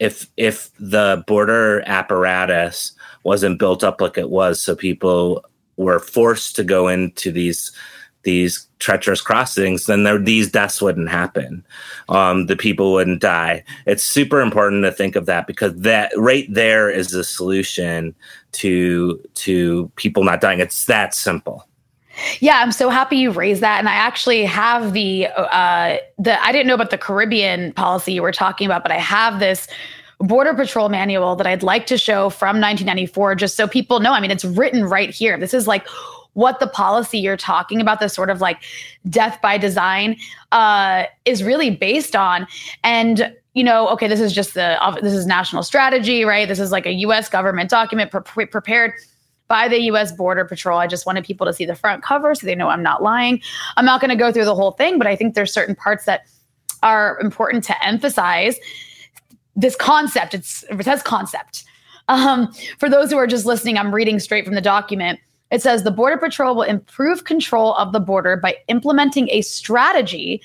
if 0.00 0.28
if 0.36 0.70
the 0.80 1.22
border 1.26 1.82
apparatus 1.86 2.92
wasn't 3.24 3.58
built 3.58 3.84
up 3.84 4.00
like 4.00 4.18
it 4.18 4.30
was. 4.30 4.62
So 4.62 4.74
people 4.74 5.44
were 5.76 5.98
forced 5.98 6.56
to 6.56 6.64
go 6.64 6.88
into 6.88 7.32
these 7.32 7.72
these 8.22 8.68
treacherous 8.78 9.20
crossings, 9.20 9.86
then 9.86 10.04
there, 10.04 10.18
these 10.18 10.50
deaths 10.50 10.80
wouldn't 10.80 11.08
happen. 11.08 11.64
Um, 12.08 12.46
the 12.46 12.56
people 12.56 12.92
wouldn't 12.92 13.20
die. 13.20 13.64
It's 13.86 14.04
super 14.04 14.40
important 14.40 14.84
to 14.84 14.92
think 14.92 15.16
of 15.16 15.26
that 15.26 15.46
because 15.46 15.74
that 15.76 16.12
right 16.16 16.46
there 16.52 16.90
is 16.90 17.08
the 17.08 17.24
solution 17.24 18.14
to 18.52 19.20
to 19.34 19.90
people 19.96 20.24
not 20.24 20.40
dying. 20.40 20.60
It's 20.60 20.86
that 20.86 21.14
simple. 21.14 21.66
Yeah, 22.40 22.58
I'm 22.58 22.72
so 22.72 22.90
happy 22.90 23.16
you 23.16 23.30
raised 23.30 23.62
that, 23.62 23.78
and 23.78 23.88
I 23.88 23.94
actually 23.94 24.44
have 24.44 24.92
the 24.92 25.28
uh, 25.28 25.96
the 26.18 26.42
I 26.44 26.52
didn't 26.52 26.66
know 26.66 26.74
about 26.74 26.90
the 26.90 26.98
Caribbean 26.98 27.72
policy 27.72 28.12
you 28.12 28.22
were 28.22 28.32
talking 28.32 28.66
about, 28.66 28.82
but 28.82 28.92
I 28.92 28.98
have 28.98 29.40
this 29.40 29.66
Border 30.22 30.54
Patrol 30.54 30.88
manual 30.88 31.34
that 31.36 31.46
I'd 31.46 31.62
like 31.62 31.86
to 31.86 31.98
show 31.98 32.30
from 32.30 32.60
1994, 32.60 33.34
just 33.34 33.56
so 33.56 33.66
people 33.66 34.00
know. 34.00 34.12
I 34.12 34.20
mean, 34.20 34.30
it's 34.30 34.44
written 34.44 34.84
right 34.84 35.10
here. 35.10 35.36
This 35.36 35.52
is 35.52 35.66
like 35.66 35.86
what 36.34 36.60
the 36.60 36.66
policy 36.66 37.18
you're 37.18 37.36
talking 37.36 37.80
about, 37.80 38.00
the 38.00 38.08
sort 38.08 38.30
of 38.30 38.40
like 38.40 38.62
death 39.10 39.38
by 39.42 39.58
design, 39.58 40.16
uh, 40.52 41.04
is 41.24 41.42
really 41.42 41.70
based 41.70 42.14
on. 42.16 42.46
And 42.84 43.34
you 43.54 43.64
know, 43.64 43.88
okay, 43.88 44.08
this 44.08 44.20
is 44.20 44.32
just 44.32 44.54
the 44.54 44.78
this 45.02 45.12
is 45.12 45.26
national 45.26 45.62
strategy, 45.62 46.24
right? 46.24 46.48
This 46.48 46.60
is 46.60 46.70
like 46.70 46.86
a 46.86 46.92
U.S. 46.92 47.28
government 47.28 47.68
document 47.68 48.10
pre- 48.10 48.46
prepared 48.46 48.94
by 49.48 49.68
the 49.68 49.78
US 49.82 50.12
Border 50.12 50.46
Patrol. 50.46 50.78
I 50.78 50.86
just 50.86 51.04
wanted 51.04 51.24
people 51.24 51.46
to 51.46 51.52
see 51.52 51.66
the 51.66 51.74
front 51.74 52.02
cover 52.02 52.34
so 52.34 52.46
they 52.46 52.54
know 52.54 52.68
I'm 52.68 52.82
not 52.82 53.02
lying. 53.02 53.42
I'm 53.76 53.84
not 53.84 54.00
going 54.00 54.08
to 54.08 54.16
go 54.16 54.32
through 54.32 54.46
the 54.46 54.54
whole 54.54 54.70
thing, 54.70 54.96
but 54.96 55.06
I 55.06 55.16
think 55.16 55.34
there's 55.34 55.52
certain 55.52 55.74
parts 55.74 56.06
that 56.06 56.26
are 56.82 57.20
important 57.20 57.62
to 57.64 57.86
emphasize. 57.86 58.56
This 59.56 59.76
concept, 59.76 60.34
it's, 60.34 60.64
it 60.70 60.84
says 60.84 61.02
concept. 61.02 61.64
Um, 62.08 62.52
for 62.78 62.88
those 62.88 63.10
who 63.10 63.18
are 63.18 63.26
just 63.26 63.46
listening, 63.46 63.78
I'm 63.78 63.94
reading 63.94 64.18
straight 64.18 64.44
from 64.44 64.54
the 64.54 64.60
document. 64.60 65.18
It 65.50 65.62
says 65.62 65.82
the 65.82 65.90
Border 65.90 66.16
Patrol 66.16 66.54
will 66.54 66.62
improve 66.62 67.24
control 67.24 67.74
of 67.74 67.92
the 67.92 68.00
border 68.00 68.36
by 68.36 68.56
implementing 68.68 69.28
a 69.30 69.42
strategy 69.42 70.40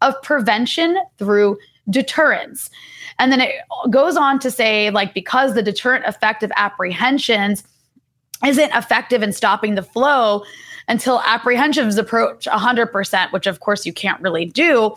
of 0.00 0.20
prevention 0.22 0.98
through 1.18 1.58
deterrence. 1.90 2.70
And 3.18 3.32
then 3.32 3.40
it 3.40 3.54
goes 3.90 4.16
on 4.16 4.38
to 4.40 4.50
say, 4.50 4.90
like, 4.90 5.14
because 5.14 5.54
the 5.54 5.62
deterrent 5.62 6.04
effect 6.06 6.42
of 6.42 6.52
apprehensions 6.56 7.64
isn't 8.44 8.72
effective 8.74 9.22
in 9.22 9.32
stopping 9.32 9.74
the 9.74 9.82
flow 9.82 10.44
until 10.88 11.20
apprehensions 11.26 11.96
approach 11.96 12.46
100%, 12.46 13.32
which 13.32 13.46
of 13.46 13.60
course 13.60 13.86
you 13.86 13.92
can't 13.92 14.20
really 14.20 14.44
do. 14.44 14.96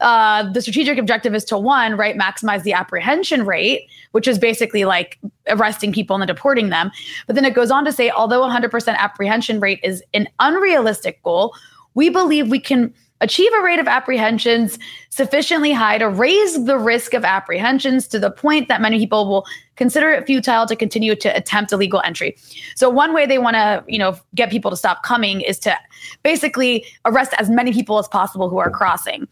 Uh, 0.00 0.50
the 0.50 0.60
strategic 0.60 0.98
objective 0.98 1.34
is 1.34 1.44
to 1.44 1.58
one, 1.58 1.96
right, 1.96 2.16
maximize 2.16 2.62
the 2.62 2.72
apprehension 2.72 3.44
rate, 3.46 3.88
which 4.12 4.28
is 4.28 4.38
basically 4.38 4.84
like 4.84 5.18
arresting 5.48 5.92
people 5.92 6.14
and 6.14 6.22
then 6.22 6.28
deporting 6.28 6.70
them. 6.70 6.90
But 7.26 7.36
then 7.36 7.44
it 7.44 7.54
goes 7.54 7.70
on 7.70 7.84
to 7.84 7.92
say, 7.92 8.10
although 8.10 8.42
100% 8.42 8.96
apprehension 8.96 9.60
rate 9.60 9.80
is 9.82 10.02
an 10.14 10.28
unrealistic 10.40 11.22
goal, 11.22 11.54
we 11.94 12.08
believe 12.08 12.48
we 12.48 12.60
can 12.60 12.94
achieve 13.20 13.52
a 13.52 13.62
rate 13.62 13.78
of 13.78 13.88
apprehensions 13.88 14.78
sufficiently 15.10 15.72
high 15.72 15.98
to 15.98 16.08
raise 16.08 16.64
the 16.64 16.78
risk 16.78 17.14
of 17.14 17.24
apprehensions 17.24 18.06
to 18.08 18.18
the 18.18 18.30
point 18.30 18.68
that 18.68 18.80
many 18.80 18.98
people 18.98 19.28
will 19.28 19.44
consider 19.76 20.10
it 20.10 20.26
futile 20.26 20.66
to 20.66 20.76
continue 20.76 21.14
to 21.16 21.28
attempt 21.36 21.72
illegal 21.72 22.00
entry. 22.04 22.36
So 22.76 22.88
one 22.88 23.12
way 23.12 23.26
they 23.26 23.38
want 23.38 23.54
to, 23.54 23.84
you 23.88 23.98
know, 23.98 24.16
get 24.34 24.50
people 24.50 24.70
to 24.70 24.76
stop 24.76 25.02
coming 25.02 25.40
is 25.40 25.58
to 25.60 25.76
basically 26.22 26.84
arrest 27.04 27.34
as 27.38 27.50
many 27.50 27.72
people 27.72 27.98
as 27.98 28.08
possible 28.08 28.48
who 28.48 28.58
are 28.58 28.70
crossing. 28.70 29.26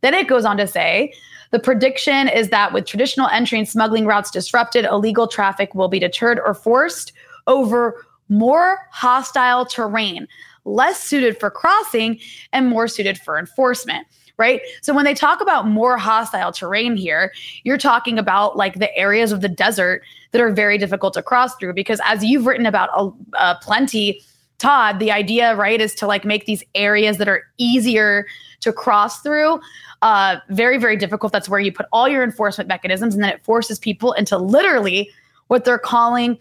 Then 0.00 0.14
it 0.14 0.28
goes 0.28 0.44
on 0.44 0.56
to 0.56 0.66
say, 0.66 1.12
the 1.50 1.58
prediction 1.58 2.28
is 2.28 2.50
that 2.50 2.72
with 2.72 2.86
traditional 2.86 3.28
entry 3.28 3.58
and 3.58 3.68
smuggling 3.68 4.06
routes 4.06 4.30
disrupted, 4.30 4.84
illegal 4.84 5.26
traffic 5.26 5.74
will 5.74 5.88
be 5.88 5.98
deterred 5.98 6.38
or 6.44 6.54
forced 6.54 7.12
over 7.46 8.04
more 8.28 8.78
hostile 8.92 9.66
terrain 9.66 10.28
less 10.64 11.02
suited 11.02 11.38
for 11.38 11.50
crossing 11.50 12.20
and 12.52 12.68
more 12.68 12.86
suited 12.86 13.18
for 13.18 13.38
enforcement 13.38 14.06
right? 14.40 14.62
So 14.80 14.94
when 14.94 15.04
they 15.04 15.12
talk 15.12 15.42
about 15.42 15.68
more 15.68 15.98
hostile 15.98 16.50
terrain 16.50 16.96
here, 16.96 17.30
you're 17.62 17.76
talking 17.76 18.18
about 18.18 18.56
like 18.56 18.78
the 18.78 18.92
areas 18.96 19.32
of 19.32 19.42
the 19.42 19.50
desert 19.50 20.02
that 20.32 20.40
are 20.40 20.50
very 20.50 20.78
difficult 20.78 21.12
to 21.12 21.22
cross 21.22 21.54
through 21.56 21.74
because 21.74 22.00
as 22.06 22.24
you've 22.24 22.46
written 22.46 22.64
about 22.64 22.88
uh, 23.34 23.54
plenty 23.56 24.22
Todd, 24.60 24.98
the 24.98 25.10
idea, 25.10 25.56
right, 25.56 25.80
is 25.80 25.94
to 25.94 26.06
like 26.06 26.24
make 26.24 26.44
these 26.44 26.62
areas 26.74 27.16
that 27.16 27.28
are 27.28 27.44
easier 27.56 28.26
to 28.60 28.72
cross 28.72 29.20
through 29.22 29.58
uh, 30.02 30.36
very, 30.48 30.78
very 30.78 30.96
difficult. 30.96 31.32
That's 31.32 31.48
where 31.48 31.60
you 31.60 31.72
put 31.72 31.86
all 31.92 32.08
your 32.08 32.22
enforcement 32.22 32.68
mechanisms, 32.68 33.14
and 33.14 33.22
then 33.22 33.30
it 33.30 33.44
forces 33.44 33.78
people 33.78 34.12
into 34.12 34.38
literally 34.38 35.10
what 35.48 35.64
they're 35.64 35.78
calling 35.78 36.38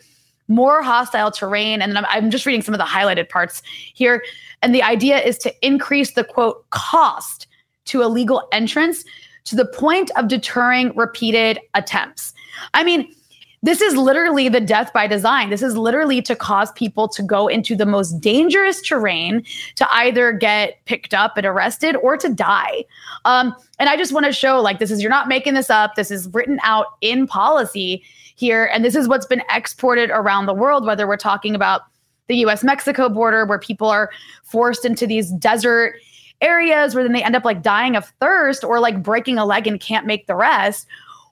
more 0.47 0.81
hostile 0.81 1.31
terrain. 1.31 1.81
And 1.81 1.97
I'm, 1.97 2.05
I'm 2.09 2.31
just 2.31 2.45
reading 2.45 2.61
some 2.61 2.73
of 2.73 2.79
the 2.79 2.85
highlighted 2.85 3.29
parts 3.29 3.61
here. 3.93 4.23
And 4.61 4.73
the 4.73 4.83
idea 4.83 5.19
is 5.19 5.37
to 5.39 5.65
increase 5.65 6.13
the 6.13 6.23
quote 6.23 6.69
cost 6.71 7.47
to 7.85 8.01
illegal 8.01 8.47
entrance 8.51 9.05
to 9.45 9.55
the 9.55 9.65
point 9.65 10.11
of 10.15 10.27
deterring 10.27 10.95
repeated 10.95 11.59
attempts. 11.73 12.33
I 12.73 12.83
mean, 12.83 13.13
this 13.61 13.81
is 13.81 13.95
literally 13.95 14.47
the 14.47 14.61
death 14.61 14.93
by 14.93 15.05
design. 15.07 15.49
This 15.49 15.61
is 15.61 15.75
literally 15.75 16.21
to 16.21 16.35
cause 16.35 16.71
people 16.73 17.07
to 17.09 17.21
go 17.21 17.47
into 17.47 17.75
the 17.75 17.85
most 17.85 18.21
dangerous 18.21 18.81
terrain 18.81 19.43
to 19.75 19.87
either 19.93 20.31
get 20.31 20.83
picked 20.85 21.13
up 21.13 21.35
and 21.35 21.45
arrested 21.45 21.95
or 21.97 22.15
to 22.17 22.29
die. 22.29 22.85
Um, 23.25 23.53
and 23.77 23.89
I 23.89 23.97
just 23.97 24.13
want 24.13 24.25
to 24.25 24.31
show 24.31 24.61
like 24.61 24.79
this 24.79 24.91
is, 24.91 25.01
you're 25.01 25.09
not 25.09 25.27
making 25.27 25.55
this 25.55 25.69
up. 25.69 25.95
This 25.95 26.09
is 26.09 26.29
written 26.33 26.59
out 26.63 26.85
in 27.01 27.27
policy 27.27 28.03
here. 28.35 28.69
And 28.73 28.85
this 28.85 28.95
is 28.95 29.07
what's 29.07 29.25
been 29.25 29.43
exported 29.49 30.09
around 30.09 30.45
the 30.45 30.53
world, 30.53 30.85
whether 30.85 31.05
we're 31.05 31.17
talking 31.17 31.53
about 31.53 31.81
the 32.27 32.37
US 32.37 32.63
Mexico 32.63 33.09
border, 33.09 33.45
where 33.45 33.59
people 33.59 33.89
are 33.89 34.09
forced 34.43 34.85
into 34.85 35.05
these 35.05 35.31
desert 35.31 35.95
areas 36.41 36.95
where 36.95 37.03
then 37.03 37.11
they 37.11 37.23
end 37.23 37.35
up 37.35 37.43
like 37.43 37.61
dying 37.61 37.97
of 37.97 38.05
thirst 38.21 38.63
or 38.63 38.79
like 38.79 39.03
breaking 39.03 39.37
a 39.37 39.45
leg 39.45 39.67
and 39.67 39.81
can't 39.81 40.05
make 40.05 40.27
the 40.27 40.35
rest 40.35 40.87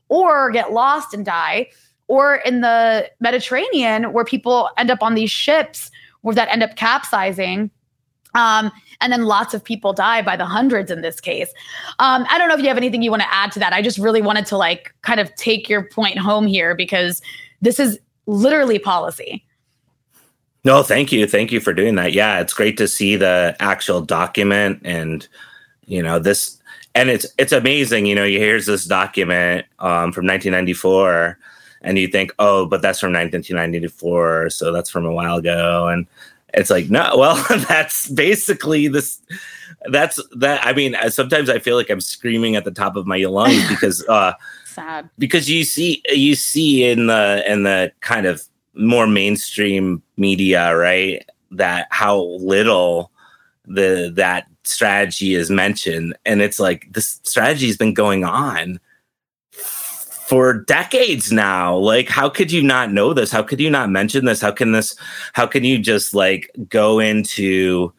or 0.10 0.52
get 0.52 0.74
lost 0.74 1.14
and 1.14 1.26
die. 1.26 1.68
Or 2.08 2.36
in 2.36 2.62
the 2.62 3.10
Mediterranean, 3.20 4.14
where 4.14 4.24
people 4.24 4.70
end 4.78 4.90
up 4.90 5.04
on 5.04 5.16
these 5.16 5.32
ships 5.32 5.92
where 6.22 6.36
that 6.36 6.50
end 6.50 6.64
up 6.64 6.76
capsizing. 6.76 7.70
Um, 8.34 8.72
and 9.02 9.12
then 9.12 9.24
lots 9.24 9.54
of 9.54 9.64
people 9.64 9.94
die 9.94 10.22
by 10.22 10.36
the 10.36 10.46
hundreds 10.46 10.92
in 10.92 11.02
this 11.02 11.20
case. 11.20 11.50
Um, 12.00 12.26
I 12.30 12.38
don't 12.38 12.48
know 12.48 12.56
if 12.56 12.62
you 12.62 12.68
have 12.68 12.78
anything 12.78 13.02
you 13.02 13.12
want 13.12 13.24
to 13.24 13.34
add 13.34 13.52
to 13.54 13.60
that. 13.60 13.74
I 13.74 13.82
just 13.82 13.98
really 13.98 14.22
wanted 14.22 14.46
to 14.48 14.58
like 14.58 14.94
kind 15.02 15.20
of 15.20 15.34
take 15.36 15.70
your 15.70 15.84
point 15.84 16.18
home 16.18 16.48
here 16.48 16.76
because 16.76 17.22
this 17.62 17.80
is 17.80 18.00
literally 18.26 18.80
policy. 18.80 19.44
No, 20.64 20.84
thank 20.84 21.12
you. 21.12 21.28
Thank 21.28 21.52
you 21.52 21.60
for 21.60 21.74
doing 21.74 21.96
that. 21.96 22.14
Yeah, 22.14 22.40
it's 22.42 22.54
great 22.54 22.78
to 22.78 22.88
see 22.88 23.16
the 23.16 23.56
actual 23.60 24.02
document 24.02 24.82
and 24.84 25.28
you 25.86 26.04
know 26.04 26.20
this 26.20 26.62
and 26.94 27.10
it's 27.10 27.26
it's 27.38 27.54
amazing, 27.54 28.06
you 28.06 28.16
know, 28.16 28.26
you 28.26 28.40
here's 28.40 28.66
this 28.66 28.84
document 28.86 29.66
um, 29.80 30.12
from 30.12 30.26
1994 30.26 31.40
and 31.88 31.98
you 31.98 32.08
think, 32.08 32.34
"Oh, 32.38 32.66
but 32.66 32.82
that's 32.82 33.00
from 33.00 33.14
1994, 33.14 34.50
so 34.50 34.72
that's 34.72 34.90
from 34.90 35.06
a 35.06 35.14
while 35.14 35.38
ago." 35.38 35.88
And 35.88 36.06
it's 36.54 36.70
like, 36.70 36.90
no, 36.90 37.16
well, 37.18 37.44
that's 37.70 38.10
basically 38.10 38.88
this. 38.90 39.22
That's 39.90 40.20
that. 40.36 40.66
I 40.66 40.74
mean, 40.74 40.96
sometimes 41.10 41.50
I 41.50 41.60
feel 41.60 41.78
like 41.78 41.90
I'm 41.90 42.02
screaming 42.02 42.56
at 42.56 42.66
the 42.66 42.72
top 42.72 42.96
of 42.96 43.08
my 43.08 43.18
lungs 43.20 43.68
because, 43.70 44.06
uh, 44.08 44.34
sad. 44.66 45.10
Because 45.18 45.50
you 45.50 45.64
see, 45.64 46.02
you 46.10 46.36
see 46.36 46.84
in 46.84 47.08
the 47.08 47.44
in 47.48 47.64
the 47.64 47.92
kind 48.02 48.26
of 48.26 48.44
more 48.74 49.08
mainstream 49.08 50.04
media, 50.18 50.76
right? 50.76 51.28
That 51.52 51.88
how 51.92 52.22
little 52.22 53.12
the 53.66 54.12
that 54.16 54.48
strategy 54.64 55.36
is 55.36 55.50
mentioned, 55.50 56.18
and 56.26 56.42
it's 56.42 56.60
like 56.60 56.92
this 56.92 57.22
strategy 57.24 57.68
has 57.68 57.78
been 57.78 57.94
going 57.94 58.26
on 58.26 58.80
for 60.28 60.54
decades 60.54 61.32
now. 61.32 61.78
Like, 61.78 62.10
how 62.10 62.28
could 62.28 62.52
you 62.52 62.62
not 62.62 62.92
know 62.92 63.14
this? 63.14 63.32
How 63.32 63.42
could 63.42 63.62
you 63.62 63.70
not 63.70 63.90
mention 63.90 64.26
this? 64.26 64.42
How 64.42 64.52
can 64.52 64.74
this, 64.74 64.94
how 65.32 65.48
can 65.48 65.64
you 65.64 65.80
just 65.80 66.14
like 66.14 66.52
go 66.68 67.00
into, 67.00 67.94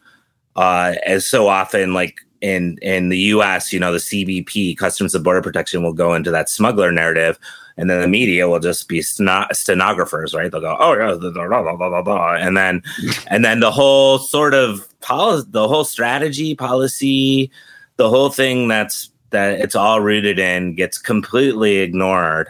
uh, 0.55 0.93
as 1.07 1.25
so 1.25 1.47
often, 1.47 1.95
like 1.95 2.21
in, 2.41 2.77
in 2.83 3.09
the 3.09 3.17
US, 3.17 3.73
you 3.73 3.79
know, 3.79 3.91
the 3.91 3.97
CBP, 3.97 4.77
Customs 4.77 5.15
and 5.15 5.23
Border 5.23 5.41
Protection 5.41 5.81
will 5.81 5.91
go 5.91 6.13
into 6.13 6.29
that 6.29 6.49
smuggler 6.49 6.91
narrative. 6.91 7.39
And 7.77 7.89
then 7.89 7.99
the 7.99 8.07
media 8.07 8.47
will 8.47 8.59
just 8.59 8.87
be 8.87 9.01
stenographers, 9.01 10.35
right? 10.35 10.51
They'll 10.51 10.61
go, 10.61 10.77
oh 10.79 10.93
yeah, 10.93 11.15
blah, 11.15 11.31
blah, 11.31 11.75
blah, 11.75 12.01
blah, 12.03 12.33
and 12.35 12.55
then, 12.55 12.83
and 13.27 13.43
then 13.43 13.59
the 13.59 13.71
whole 13.71 14.19
sort 14.19 14.53
of 14.53 14.87
policy, 14.99 15.47
the 15.49 15.67
whole 15.67 15.83
strategy, 15.83 16.53
policy, 16.53 17.49
the 17.95 18.07
whole 18.07 18.29
thing 18.29 18.67
that's 18.67 19.09
that 19.31 19.59
it's 19.59 19.75
all 19.75 20.01
rooted 20.01 20.39
in 20.39 20.75
gets 20.75 20.97
completely 20.97 21.77
ignored 21.77 22.49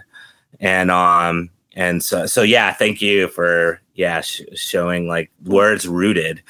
and 0.59 0.91
um 0.91 1.49
and 1.75 2.03
so 2.03 2.25
so 2.25 2.41
yeah 2.41 2.73
thank 2.73 3.01
you 3.01 3.27
for 3.27 3.79
yeah 3.95 4.21
sh- 4.21 4.41
showing 4.55 5.07
like 5.07 5.31
where 5.43 5.73
it's 5.73 5.85
rooted 5.85 6.41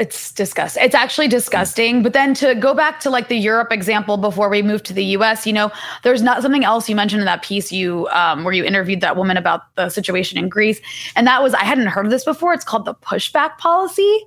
it's 0.00 0.32
disgusting. 0.32 0.82
It's 0.82 0.94
actually 0.94 1.28
disgusting. 1.28 2.02
But 2.02 2.14
then 2.14 2.32
to 2.36 2.54
go 2.54 2.72
back 2.72 3.00
to 3.00 3.10
like 3.10 3.28
the 3.28 3.36
Europe 3.36 3.70
example 3.70 4.16
before 4.16 4.48
we 4.48 4.62
move 4.62 4.82
to 4.84 4.94
the 4.94 5.04
US, 5.16 5.46
you 5.46 5.52
know, 5.52 5.70
there's 6.04 6.22
not 6.22 6.40
something 6.40 6.64
else 6.64 6.88
you 6.88 6.96
mentioned 6.96 7.20
in 7.20 7.26
that 7.26 7.42
piece 7.42 7.70
you 7.70 8.08
um, 8.08 8.42
where 8.42 8.54
you 8.54 8.64
interviewed 8.64 9.02
that 9.02 9.18
woman 9.18 9.36
about 9.36 9.74
the 9.76 9.90
situation 9.90 10.38
in 10.38 10.48
Greece. 10.48 10.80
And 11.16 11.26
that 11.26 11.42
was 11.42 11.52
I 11.52 11.64
hadn't 11.64 11.86
heard 11.88 12.06
of 12.06 12.10
this 12.10 12.24
before. 12.24 12.54
It's 12.54 12.64
called 12.64 12.86
the 12.86 12.94
pushback 12.94 13.58
policy. 13.58 14.24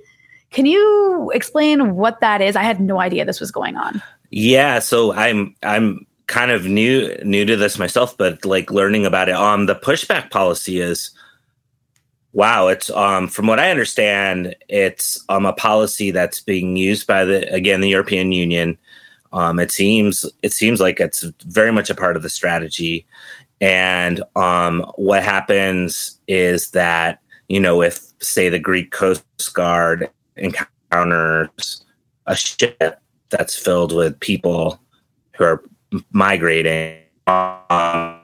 Can 0.51 0.67
you 0.67 1.31
explain 1.33 1.95
what 1.95 2.21
that 2.21 2.39
is? 2.39 2.55
I 2.55 2.61
had 2.61 2.79
no 2.79 2.99
idea 2.99 3.25
this 3.25 3.39
was 3.39 3.49
going 3.49 3.75
on. 3.75 3.99
Yeah, 4.35 4.79
so 4.79 5.13
I'm 5.13 5.55
I'm 5.61 6.07
kind 6.25 6.49
of 6.49 6.65
new 6.65 7.15
new 7.23 7.45
to 7.45 7.55
this 7.55 7.77
myself, 7.77 8.17
but 8.17 8.43
like 8.45 8.71
learning 8.71 9.05
about 9.05 9.29
it. 9.29 9.35
Um, 9.35 9.67
the 9.67 9.75
pushback 9.75 10.31
policy 10.31 10.79
is 10.79 11.11
wow. 12.31 12.67
It's 12.67 12.89
um 12.89 13.27
from 13.27 13.45
what 13.45 13.59
I 13.59 13.69
understand, 13.69 14.55
it's 14.69 15.23
um 15.29 15.45
a 15.45 15.53
policy 15.53 16.09
that's 16.09 16.39
being 16.39 16.75
used 16.77 17.05
by 17.05 17.25
the 17.25 17.47
again 17.53 17.81
the 17.81 17.89
European 17.89 18.31
Union. 18.31 18.75
Um, 19.33 19.59
it 19.59 19.71
seems 19.71 20.25
it 20.41 20.51
seems 20.51 20.81
like 20.81 20.99
it's 20.99 21.21
very 21.45 21.71
much 21.71 21.91
a 21.91 21.95
part 21.95 22.15
of 22.15 22.23
the 22.23 22.29
strategy, 22.29 23.05
and 23.61 24.23
um, 24.35 24.81
what 24.95 25.21
happens 25.21 26.19
is 26.27 26.71
that 26.71 27.19
you 27.49 27.59
know 27.59 27.83
if 27.83 28.01
say 28.19 28.49
the 28.49 28.57
Greek 28.57 28.89
Coast 28.91 29.23
Guard 29.53 30.09
encounters 30.37 31.85
a 32.25 32.35
ship 32.35 32.99
that's 33.33 33.57
filled 33.57 33.93
with 33.93 34.19
people 34.19 34.79
who 35.33 35.43
are 35.43 35.63
migrating 36.11 36.99
um, 37.27 38.19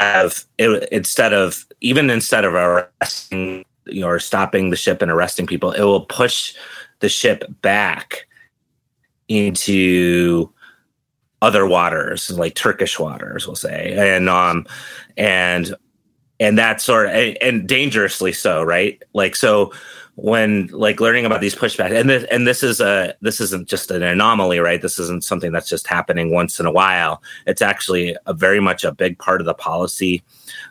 have 0.00 0.44
it, 0.58 0.88
instead 0.90 1.32
of 1.32 1.64
even 1.80 2.10
instead 2.10 2.44
of 2.44 2.54
arresting 2.54 3.64
you 3.86 4.00
know, 4.00 4.08
or 4.08 4.18
stopping 4.18 4.70
the 4.70 4.76
ship 4.76 5.02
and 5.02 5.10
arresting 5.10 5.46
people, 5.46 5.72
it 5.72 5.82
will 5.82 6.06
push 6.06 6.54
the 7.00 7.08
ship 7.08 7.44
back 7.62 8.26
into 9.28 10.50
other 11.42 11.66
waters, 11.66 12.30
like 12.30 12.54
Turkish 12.54 12.98
waters, 12.98 13.46
we'll 13.46 13.56
say, 13.56 13.94
and 14.16 14.28
um, 14.28 14.66
and 15.16 15.74
and 16.40 16.58
that 16.58 16.80
sort 16.80 17.06
of 17.06 17.12
and, 17.12 17.38
and 17.42 17.68
dangerously 17.68 18.32
so, 18.32 18.62
right? 18.62 19.02
Like 19.12 19.36
so 19.36 19.72
when 20.16 20.68
like 20.68 21.00
learning 21.00 21.26
about 21.26 21.40
these 21.40 21.56
pushbacks 21.56 21.98
and 21.98 22.08
this 22.08 22.24
and 22.30 22.46
this 22.46 22.62
is 22.62 22.80
a 22.80 23.14
this 23.20 23.40
isn't 23.40 23.68
just 23.68 23.90
an 23.90 24.02
anomaly 24.02 24.60
right? 24.60 24.80
This 24.80 24.98
isn't 24.98 25.24
something 25.24 25.50
that's 25.50 25.68
just 25.68 25.86
happening 25.88 26.30
once 26.30 26.60
in 26.60 26.66
a 26.66 26.70
while. 26.70 27.22
It's 27.46 27.62
actually 27.62 28.16
a 28.26 28.32
very 28.32 28.60
much 28.60 28.84
a 28.84 28.92
big 28.92 29.18
part 29.18 29.40
of 29.40 29.46
the 29.46 29.54
policy 29.54 30.22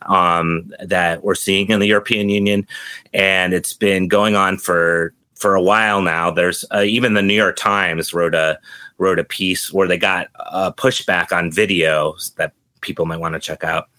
um, 0.03 0.73
that 0.81 1.23
we're 1.23 1.35
seeing 1.35 1.69
in 1.69 1.79
the 1.79 1.87
european 1.87 2.29
union. 2.29 2.65
And 3.13 3.53
it's 3.53 3.73
been 3.73 4.07
going 4.07 4.35
on 4.35 4.57
for 4.57 5.13
for 5.35 5.55
a 5.55 5.61
while 5.61 6.01
now. 6.01 6.31
There's 6.31 6.63
uh, 6.73 6.83
even 6.83 7.13
the 7.13 7.21
new 7.21 7.33
york 7.33 7.57
times 7.57 8.13
wrote 8.13 8.35
a 8.35 8.59
wrote 8.97 9.19
a 9.19 9.25
piece 9.25 9.73
where 9.73 9.87
they 9.89 9.97
got 9.97 10.29
a 10.35 10.71
pushback 10.71 11.35
on 11.35 11.51
videos 11.51 12.33
that 12.35 12.53
people 12.79 13.05
might 13.05 13.19
want 13.19 13.33
to 13.33 13.39
check 13.41 13.65
out. 13.65 13.89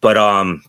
But 0.00 0.16
um 0.16 0.62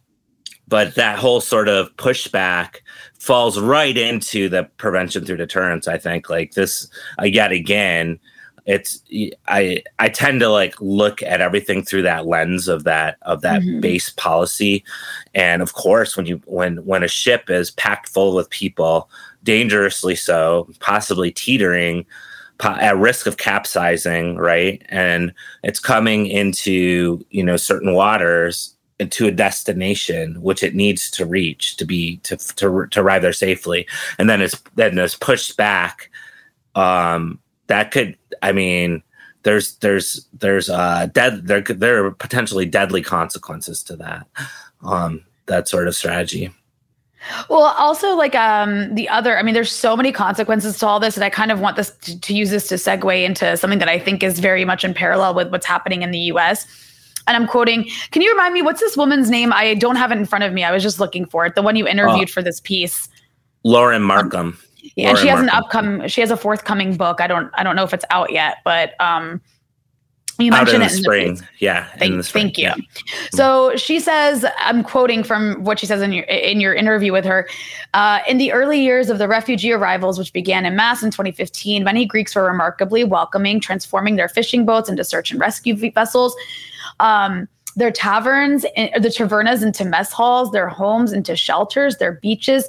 but 0.67 0.95
that 0.95 1.17
whole 1.17 1.39
sort 1.39 1.69
of 1.69 1.95
pushback 1.95 2.81
falls 3.19 3.59
right 3.59 3.97
into 3.97 4.49
the 4.49 4.63
prevention 4.77 5.25
through 5.25 5.37
deterrence 5.37 5.87
i 5.87 5.97
think. 5.97 6.29
Like 6.29 6.53
this 6.53 6.87
yet 7.23 7.51
again 7.51 8.19
it's 8.67 9.01
i 9.47 9.81
i 9.97 10.09
tend 10.09 10.41
to 10.41 10.49
like 10.49 10.75
look 10.81 11.23
at 11.23 11.41
everything 11.41 11.83
through 11.83 12.01
that 12.01 12.27
lens 12.27 12.67
of 12.67 12.83
that 12.83 13.17
of 13.23 13.41
that 13.41 13.61
mm-hmm. 13.61 13.79
base 13.79 14.09
policy. 14.11 14.83
And 15.33 15.61
of 15.61 15.73
course 15.73 16.15
when 16.15 16.25
you 16.25 16.41
when 16.45 16.85
when 16.85 17.01
a 17.01 17.07
ship 17.07 17.49
is 17.49 17.71
packed 17.71 18.09
full 18.09 18.35
with 18.35 18.49
people 18.49 19.09
dangerously 19.43 20.15
so 20.15 20.69
possibly 20.79 21.31
teetering 21.31 22.05
at 22.61 22.97
risk 22.97 23.25
of 23.25 23.37
capsizing 23.37 24.35
right? 24.35 24.85
And 24.89 25.33
it's 25.63 25.79
coming 25.79 26.27
into 26.27 27.25
you 27.29 27.43
know 27.43 27.57
certain 27.57 27.93
waters 27.93 28.75
to 29.05 29.27
a 29.27 29.31
destination 29.31 30.41
which 30.41 30.63
it 30.63 30.73
needs 30.73 31.09
to 31.11 31.25
reach 31.25 31.77
to 31.77 31.85
be 31.85 32.17
to 32.17 32.37
to, 32.37 32.87
to 32.87 32.99
arrive 32.99 33.21
there 33.21 33.33
safely. 33.33 33.87
And 34.17 34.29
then 34.29 34.41
it's 34.41 34.61
then 34.75 34.97
it's 34.97 35.15
pushed 35.15 35.57
back 35.57 36.09
um 36.75 37.39
that 37.67 37.91
could 37.91 38.17
i 38.43 38.51
mean 38.51 39.01
there's 39.43 39.75
there's 39.77 40.27
there's 40.33 40.69
uh 40.69 41.07
dead 41.11 41.47
there 41.47 41.61
there 41.61 42.05
are 42.05 42.11
potentially 42.11 42.65
deadly 42.65 43.01
consequences 43.01 43.81
to 43.83 43.95
that 43.95 44.27
um 44.83 45.23
that 45.47 45.67
sort 45.67 45.87
of 45.87 45.95
strategy. 45.95 46.51
Well, 47.49 47.61
also 47.77 48.15
like 48.15 48.35
um 48.35 48.93
the 48.95 49.09
other, 49.09 49.37
I 49.37 49.43
mean, 49.43 49.53
there's 49.53 49.71
so 49.71 49.97
many 49.97 50.11
consequences 50.11 50.77
to 50.79 50.87
all 50.87 50.99
this, 50.99 51.17
and 51.17 51.23
I 51.23 51.29
kind 51.29 51.51
of 51.51 51.59
want 51.59 51.75
this 51.75 51.89
to, 51.89 52.19
to 52.19 52.33
use 52.33 52.51
this 52.51 52.67
to 52.69 52.75
segue 52.75 53.25
into 53.25 53.57
something 53.57 53.79
that 53.79 53.89
I 53.89 53.99
think 53.99 54.23
is 54.23 54.39
very 54.39 54.65
much 54.65 54.83
in 54.83 54.93
parallel 54.93 55.33
with 55.33 55.49
what's 55.49 55.65
happening 55.65 56.03
in 56.03 56.11
the 56.11 56.19
US 56.33 56.67
and 57.27 57.35
I'm 57.35 57.47
quoting, 57.47 57.89
can 58.11 58.21
you 58.21 58.31
remind 58.31 58.53
me 58.53 58.61
what's 58.61 58.79
this 58.79 58.97
woman's 58.97 59.29
name? 59.29 59.53
I 59.53 59.73
don't 59.75 59.97
have 59.97 60.11
it 60.11 60.17
in 60.17 60.25
front 60.25 60.43
of 60.43 60.53
me. 60.53 60.63
I 60.63 60.71
was 60.71 60.81
just 60.81 60.99
looking 60.99 61.25
for 61.25 61.45
it. 61.45 61.55
The 61.55 61.61
one 61.61 61.75
you 61.75 61.87
interviewed 61.87 62.29
uh, 62.29 62.31
for 62.31 62.41
this 62.41 62.59
piece. 62.59 63.09
Lauren 63.63 64.01
Markham. 64.01 64.47
Um, 64.47 64.57
yeah, 64.95 65.07
Lauren 65.07 65.09
and 65.09 65.19
she 65.19 65.27
has 65.27 65.37
Markham. 65.37 65.43
an 65.43 65.63
upcoming 65.63 66.07
she 66.07 66.21
has 66.21 66.31
a 66.31 66.37
forthcoming 66.37 66.95
book. 66.95 67.21
I 67.21 67.27
don't 67.27 67.51
I 67.55 67.63
don't 67.63 67.75
know 67.75 67.83
if 67.83 67.93
it's 67.93 68.05
out 68.09 68.31
yet, 68.31 68.57
but 68.63 68.99
um 69.01 69.41
you 70.39 70.51
mentioned 70.51 70.83
it 70.83 70.91
in 70.91 70.97
the 70.97 71.03
spring. 71.03 71.35
The 71.35 71.47
yeah. 71.59 71.87
Thank, 71.97 72.15
the 72.15 72.23
spring. 72.23 72.45
thank 72.45 72.57
you. 72.59 72.65
Yeah. 72.65 72.75
So 73.31 73.75
she 73.75 73.99
says, 73.99 74.45
I'm 74.59 74.83
quoting 74.83 75.23
from 75.23 75.63
what 75.63 75.79
she 75.79 75.85
says 75.85 76.01
in 76.01 76.11
your 76.11 76.25
in 76.25 76.61
your 76.61 76.75
interview 76.75 77.11
with 77.11 77.25
her. 77.25 77.47
Uh, 77.93 78.19
in 78.27 78.37
the 78.37 78.51
early 78.51 78.79
years 78.79 79.09
of 79.09 79.17
the 79.17 79.27
refugee 79.27 79.71
arrivals, 79.71 80.19
which 80.19 80.33
began 80.33 80.65
in 80.65 80.75
mass 80.75 81.01
in 81.01 81.09
2015, 81.09 81.83
many 81.83 82.05
Greeks 82.05 82.35
were 82.35 82.43
remarkably 82.43 83.03
welcoming, 83.03 83.59
transforming 83.59 84.15
their 84.15 84.29
fishing 84.29 84.65
boats 84.65 84.89
into 84.89 85.03
search 85.03 85.31
and 85.31 85.39
rescue 85.39 85.75
vessels 85.91 86.35
um, 86.99 87.47
their 87.75 87.91
taverns, 87.91 88.63
the 88.63 89.13
tavernas 89.15 89.63
into 89.63 89.85
mess 89.85 90.11
halls, 90.11 90.51
their 90.51 90.67
homes 90.67 91.13
into 91.13 91.35
shelters, 91.35 91.97
their 91.97 92.13
beaches 92.13 92.67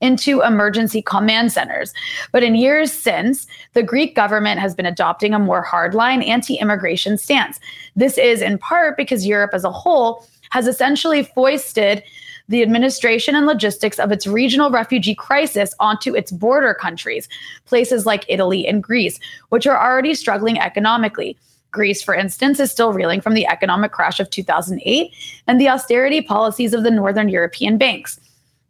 into 0.00 0.42
emergency 0.42 1.02
command 1.02 1.52
centers. 1.52 1.92
But 2.32 2.42
in 2.42 2.54
years 2.54 2.92
since, 2.92 3.46
the 3.74 3.82
Greek 3.82 4.14
government 4.14 4.60
has 4.60 4.74
been 4.74 4.86
adopting 4.86 5.34
a 5.34 5.38
more 5.38 5.64
hardline 5.64 6.26
anti 6.26 6.56
immigration 6.56 7.18
stance. 7.18 7.60
This 7.96 8.18
is 8.18 8.42
in 8.42 8.58
part 8.58 8.96
because 8.96 9.26
Europe 9.26 9.50
as 9.52 9.64
a 9.64 9.72
whole 9.72 10.26
has 10.50 10.66
essentially 10.66 11.22
foisted 11.22 12.02
the 12.48 12.62
administration 12.62 13.36
and 13.36 13.46
logistics 13.46 14.00
of 14.00 14.10
its 14.10 14.26
regional 14.26 14.70
refugee 14.70 15.14
crisis 15.14 15.72
onto 15.78 16.16
its 16.16 16.32
border 16.32 16.74
countries, 16.74 17.28
places 17.64 18.06
like 18.06 18.24
Italy 18.28 18.66
and 18.66 18.82
Greece, 18.82 19.20
which 19.50 19.66
are 19.66 19.80
already 19.80 20.14
struggling 20.14 20.58
economically. 20.58 21.36
Greece, 21.70 22.02
for 22.02 22.14
instance, 22.14 22.60
is 22.60 22.70
still 22.70 22.92
reeling 22.92 23.20
from 23.20 23.34
the 23.34 23.46
economic 23.46 23.92
crash 23.92 24.20
of 24.20 24.30
2008 24.30 25.14
and 25.46 25.60
the 25.60 25.68
austerity 25.68 26.20
policies 26.20 26.74
of 26.74 26.82
the 26.82 26.90
Northern 26.90 27.28
European 27.28 27.78
banks. 27.78 28.20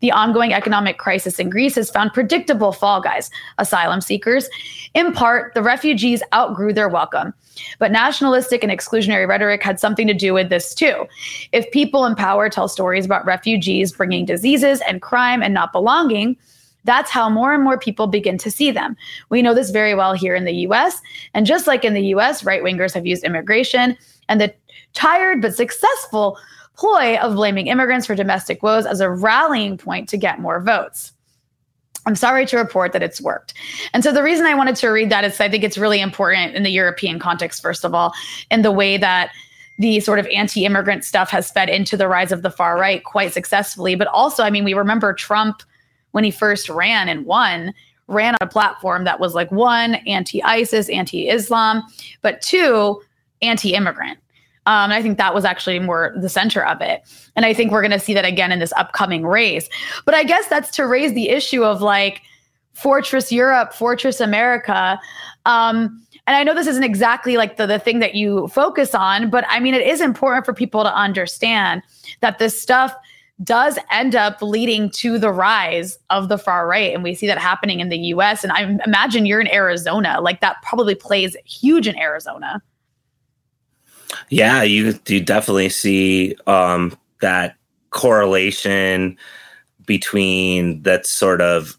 The 0.00 0.12
ongoing 0.12 0.54
economic 0.54 0.98
crisis 0.98 1.38
in 1.38 1.50
Greece 1.50 1.74
has 1.74 1.90
found 1.90 2.12
predictable 2.12 2.72
fall 2.72 3.00
guys, 3.00 3.30
asylum 3.58 4.00
seekers. 4.00 4.48
In 4.94 5.12
part, 5.12 5.54
the 5.54 5.62
refugees 5.62 6.22
outgrew 6.34 6.72
their 6.72 6.88
welcome. 6.88 7.34
But 7.78 7.92
nationalistic 7.92 8.62
and 8.62 8.72
exclusionary 8.72 9.28
rhetoric 9.28 9.62
had 9.62 9.78
something 9.78 10.06
to 10.06 10.14
do 10.14 10.32
with 10.32 10.48
this 10.48 10.74
too. 10.74 11.06
If 11.52 11.70
people 11.70 12.06
in 12.06 12.14
power 12.14 12.48
tell 12.48 12.68
stories 12.68 13.04
about 13.04 13.26
refugees 13.26 13.92
bringing 13.92 14.24
diseases 14.24 14.80
and 14.88 15.02
crime 15.02 15.42
and 15.42 15.52
not 15.52 15.72
belonging, 15.72 16.36
that's 16.84 17.10
how 17.10 17.28
more 17.28 17.52
and 17.52 17.62
more 17.62 17.78
people 17.78 18.06
begin 18.06 18.38
to 18.38 18.50
see 18.50 18.70
them. 18.70 18.96
We 19.28 19.42
know 19.42 19.54
this 19.54 19.70
very 19.70 19.94
well 19.94 20.12
here 20.12 20.34
in 20.34 20.44
the 20.44 20.54
US. 20.66 21.00
And 21.34 21.46
just 21.46 21.66
like 21.66 21.84
in 21.84 21.94
the 21.94 22.06
US, 22.14 22.44
right 22.44 22.62
wingers 22.62 22.94
have 22.94 23.06
used 23.06 23.24
immigration 23.24 23.96
and 24.28 24.40
the 24.40 24.54
tired 24.92 25.42
but 25.42 25.54
successful 25.54 26.38
ploy 26.76 27.18
of 27.18 27.34
blaming 27.34 27.66
immigrants 27.66 28.06
for 28.06 28.14
domestic 28.14 28.62
woes 28.62 28.86
as 28.86 29.00
a 29.00 29.10
rallying 29.10 29.76
point 29.76 30.08
to 30.08 30.16
get 30.16 30.40
more 30.40 30.60
votes. 30.60 31.12
I'm 32.06 32.16
sorry 32.16 32.46
to 32.46 32.56
report 32.56 32.92
that 32.92 33.02
it's 33.02 33.20
worked. 33.20 33.52
And 33.92 34.02
so 34.02 34.10
the 34.10 34.22
reason 34.22 34.46
I 34.46 34.54
wanted 34.54 34.76
to 34.76 34.88
read 34.88 35.10
that 35.10 35.24
is 35.24 35.38
I 35.38 35.50
think 35.50 35.62
it's 35.62 35.76
really 35.76 36.00
important 36.00 36.54
in 36.54 36.62
the 36.62 36.70
European 36.70 37.18
context, 37.18 37.60
first 37.60 37.84
of 37.84 37.94
all, 37.94 38.14
in 38.50 38.62
the 38.62 38.72
way 38.72 38.96
that 38.96 39.32
the 39.78 40.00
sort 40.00 40.18
of 40.18 40.26
anti 40.26 40.64
immigrant 40.64 41.04
stuff 41.04 41.30
has 41.30 41.50
fed 41.50 41.68
into 41.68 41.96
the 41.96 42.08
rise 42.08 42.32
of 42.32 42.42
the 42.42 42.50
far 42.50 42.78
right 42.78 43.04
quite 43.04 43.34
successfully. 43.34 43.94
But 43.94 44.08
also, 44.08 44.42
I 44.42 44.50
mean, 44.50 44.64
we 44.64 44.74
remember 44.74 45.12
Trump 45.12 45.62
when 46.12 46.24
he 46.24 46.30
first 46.30 46.68
ran 46.68 47.08
and 47.08 47.26
won, 47.26 47.72
ran 48.06 48.34
on 48.34 48.38
a 48.40 48.46
platform 48.46 49.04
that 49.04 49.20
was 49.20 49.34
like 49.34 49.50
one, 49.52 49.94
anti 50.06 50.42
ISIS, 50.42 50.88
anti 50.88 51.28
Islam, 51.28 51.82
but 52.22 52.40
two, 52.40 53.00
anti 53.42 53.74
immigrant. 53.74 54.18
Um, 54.66 54.90
I 54.90 55.02
think 55.02 55.16
that 55.18 55.34
was 55.34 55.44
actually 55.44 55.78
more 55.78 56.14
the 56.20 56.28
center 56.28 56.64
of 56.64 56.80
it. 56.80 57.02
And 57.34 57.46
I 57.46 57.54
think 57.54 57.72
we're 57.72 57.80
going 57.80 57.90
to 57.92 57.98
see 57.98 58.14
that 58.14 58.26
again 58.26 58.52
in 58.52 58.58
this 58.58 58.72
upcoming 58.76 59.24
race. 59.24 59.68
But 60.04 60.14
I 60.14 60.22
guess 60.22 60.48
that's 60.48 60.70
to 60.76 60.86
raise 60.86 61.14
the 61.14 61.30
issue 61.30 61.64
of 61.64 61.80
like 61.80 62.22
Fortress 62.74 63.32
Europe, 63.32 63.72
Fortress 63.72 64.20
America. 64.20 65.00
Um, 65.46 66.04
and 66.26 66.36
I 66.36 66.44
know 66.44 66.54
this 66.54 66.66
isn't 66.66 66.84
exactly 66.84 67.36
like 67.36 67.56
the, 67.56 67.66
the 67.66 67.78
thing 67.78 67.98
that 68.00 68.14
you 68.14 68.48
focus 68.48 68.94
on, 68.94 69.30
but 69.30 69.44
I 69.48 69.60
mean, 69.60 69.74
it 69.74 69.86
is 69.86 70.00
important 70.00 70.44
for 70.44 70.52
people 70.52 70.82
to 70.84 70.94
understand 70.94 71.82
that 72.20 72.38
this 72.38 72.60
stuff 72.60 72.94
does 73.42 73.78
end 73.90 74.14
up 74.14 74.42
leading 74.42 74.90
to 74.90 75.18
the 75.18 75.32
rise 75.32 75.98
of 76.10 76.28
the 76.28 76.38
far 76.38 76.66
right. 76.66 76.92
And 76.94 77.02
we 77.02 77.14
see 77.14 77.26
that 77.26 77.38
happening 77.38 77.80
in 77.80 77.88
the 77.88 77.98
US. 77.98 78.44
And 78.44 78.52
I 78.52 78.78
imagine 78.84 79.26
you're 79.26 79.40
in 79.40 79.52
Arizona. 79.52 80.20
Like 80.20 80.40
that 80.40 80.56
probably 80.62 80.94
plays 80.94 81.36
huge 81.44 81.88
in 81.88 81.98
Arizona. 81.98 82.62
Yeah, 84.28 84.62
you 84.62 84.98
you 85.06 85.20
definitely 85.20 85.68
see 85.68 86.36
um, 86.46 86.96
that 87.20 87.56
correlation 87.90 89.16
between 89.86 90.82
that 90.82 91.06
sort 91.06 91.40
of 91.40 91.76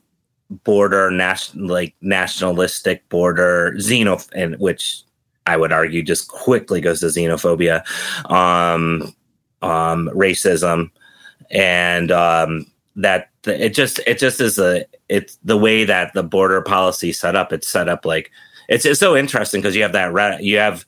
border 0.63 1.09
national 1.11 1.67
like 1.67 1.95
nationalistic 2.01 3.07
border 3.07 3.73
xenoph 3.77 4.27
and 4.33 4.57
which 4.59 5.03
I 5.47 5.55
would 5.57 5.71
argue 5.71 6.03
just 6.03 6.27
quickly 6.27 6.81
goes 6.81 6.99
to 6.99 7.07
xenophobia, 7.07 7.83
um, 8.29 9.13
um, 9.61 10.09
racism, 10.13 10.91
and 11.51 12.11
um, 12.11 12.65
that 12.95 13.29
it 13.45 13.69
just 13.69 13.99
it 14.05 14.19
just 14.19 14.41
is 14.41 14.59
a 14.59 14.85
it's 15.09 15.37
the 15.43 15.57
way 15.57 15.83
that 15.83 16.13
the 16.13 16.23
border 16.23 16.61
policy 16.61 17.11
set 17.11 17.35
up. 17.35 17.53
It's 17.53 17.67
set 17.67 17.89
up 17.89 18.05
like 18.05 18.31
it's, 18.69 18.85
it's 18.85 18.99
so 18.99 19.15
interesting 19.15 19.61
because 19.61 19.75
you 19.75 19.83
have 19.83 19.93
that 19.93 20.43
you 20.43 20.57
have 20.57 20.85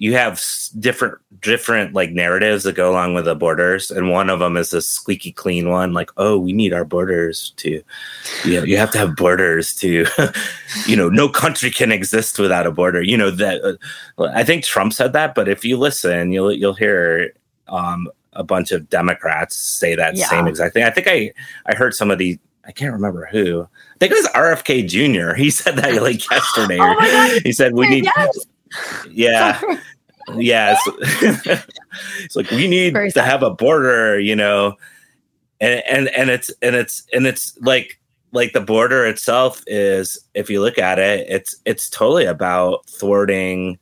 you 0.00 0.14
have 0.14 0.42
different 0.78 1.18
different 1.40 1.92
like 1.94 2.10
narratives 2.10 2.64
that 2.64 2.74
go 2.74 2.90
along 2.90 3.12
with 3.12 3.26
the 3.26 3.34
borders 3.34 3.90
and 3.90 4.08
one 4.08 4.30
of 4.30 4.38
them 4.38 4.56
is 4.56 4.70
this 4.70 4.88
squeaky 4.88 5.30
clean 5.30 5.68
one 5.68 5.92
like 5.92 6.10
oh 6.16 6.38
we 6.38 6.52
need 6.52 6.72
our 6.72 6.86
borders 6.86 7.52
to 7.56 7.82
you 8.44 8.54
know 8.54 8.64
you 8.64 8.78
have 8.78 8.90
to 8.90 8.98
have 8.98 9.14
borders 9.16 9.74
to 9.74 10.06
you 10.86 10.96
know 10.96 11.10
no 11.10 11.28
country 11.28 11.70
can 11.70 11.92
exist 11.92 12.38
without 12.38 12.66
a 12.66 12.70
border 12.70 13.02
you 13.02 13.16
know 13.16 13.30
that 13.30 13.62
uh, 13.62 14.24
i 14.32 14.42
think 14.42 14.64
trump 14.64 14.92
said 14.92 15.12
that 15.12 15.34
but 15.34 15.48
if 15.48 15.64
you 15.64 15.76
listen 15.76 16.32
you'll 16.32 16.52
you'll 16.52 16.72
hear 16.72 17.34
um 17.68 18.08
a 18.34 18.44
bunch 18.44 18.70
of 18.72 18.88
Democrats 18.88 19.56
say 19.56 19.94
that 19.94 20.16
yeah. 20.16 20.26
same 20.28 20.46
exact 20.46 20.74
thing. 20.74 20.84
I 20.84 20.90
think 20.90 21.08
I 21.08 21.32
I 21.66 21.74
heard 21.74 21.94
some 21.94 22.10
of 22.10 22.18
the 22.18 22.38
I 22.64 22.72
can't 22.72 22.92
remember 22.92 23.28
who. 23.30 23.62
I 23.62 23.98
think 23.98 24.12
it 24.12 24.16
was 24.16 24.28
RFK 24.28 24.88
Jr. 24.88 25.34
He 25.34 25.50
said 25.50 25.76
that 25.76 25.94
like 26.02 26.28
yesterday. 26.30 26.78
Oh. 26.80 27.38
He 27.42 27.52
said 27.52 27.74
we 27.74 27.88
need. 27.88 28.04
Yes. 28.04 28.46
Yeah. 29.10 29.60
yeah. 30.36 30.76
It's, 30.86 31.66
it's 32.24 32.36
like 32.36 32.50
we 32.50 32.68
need 32.68 32.92
Very 32.92 33.08
to 33.08 33.14
sad. 33.14 33.24
have 33.24 33.42
a 33.42 33.50
border, 33.50 34.20
you 34.20 34.36
know, 34.36 34.76
and 35.60 35.82
and 35.88 36.08
and 36.08 36.30
it's 36.30 36.50
and 36.62 36.74
it's 36.74 37.06
and 37.12 37.26
it's 37.26 37.58
like 37.60 38.00
like 38.32 38.52
the 38.52 38.60
border 38.60 39.06
itself 39.06 39.62
is 39.66 40.18
if 40.34 40.48
you 40.48 40.60
look 40.60 40.78
at 40.78 40.98
it 40.98 41.26
it's 41.28 41.56
it's 41.64 41.90
totally 41.90 42.24
about 42.24 42.86
thwarting 42.88 43.78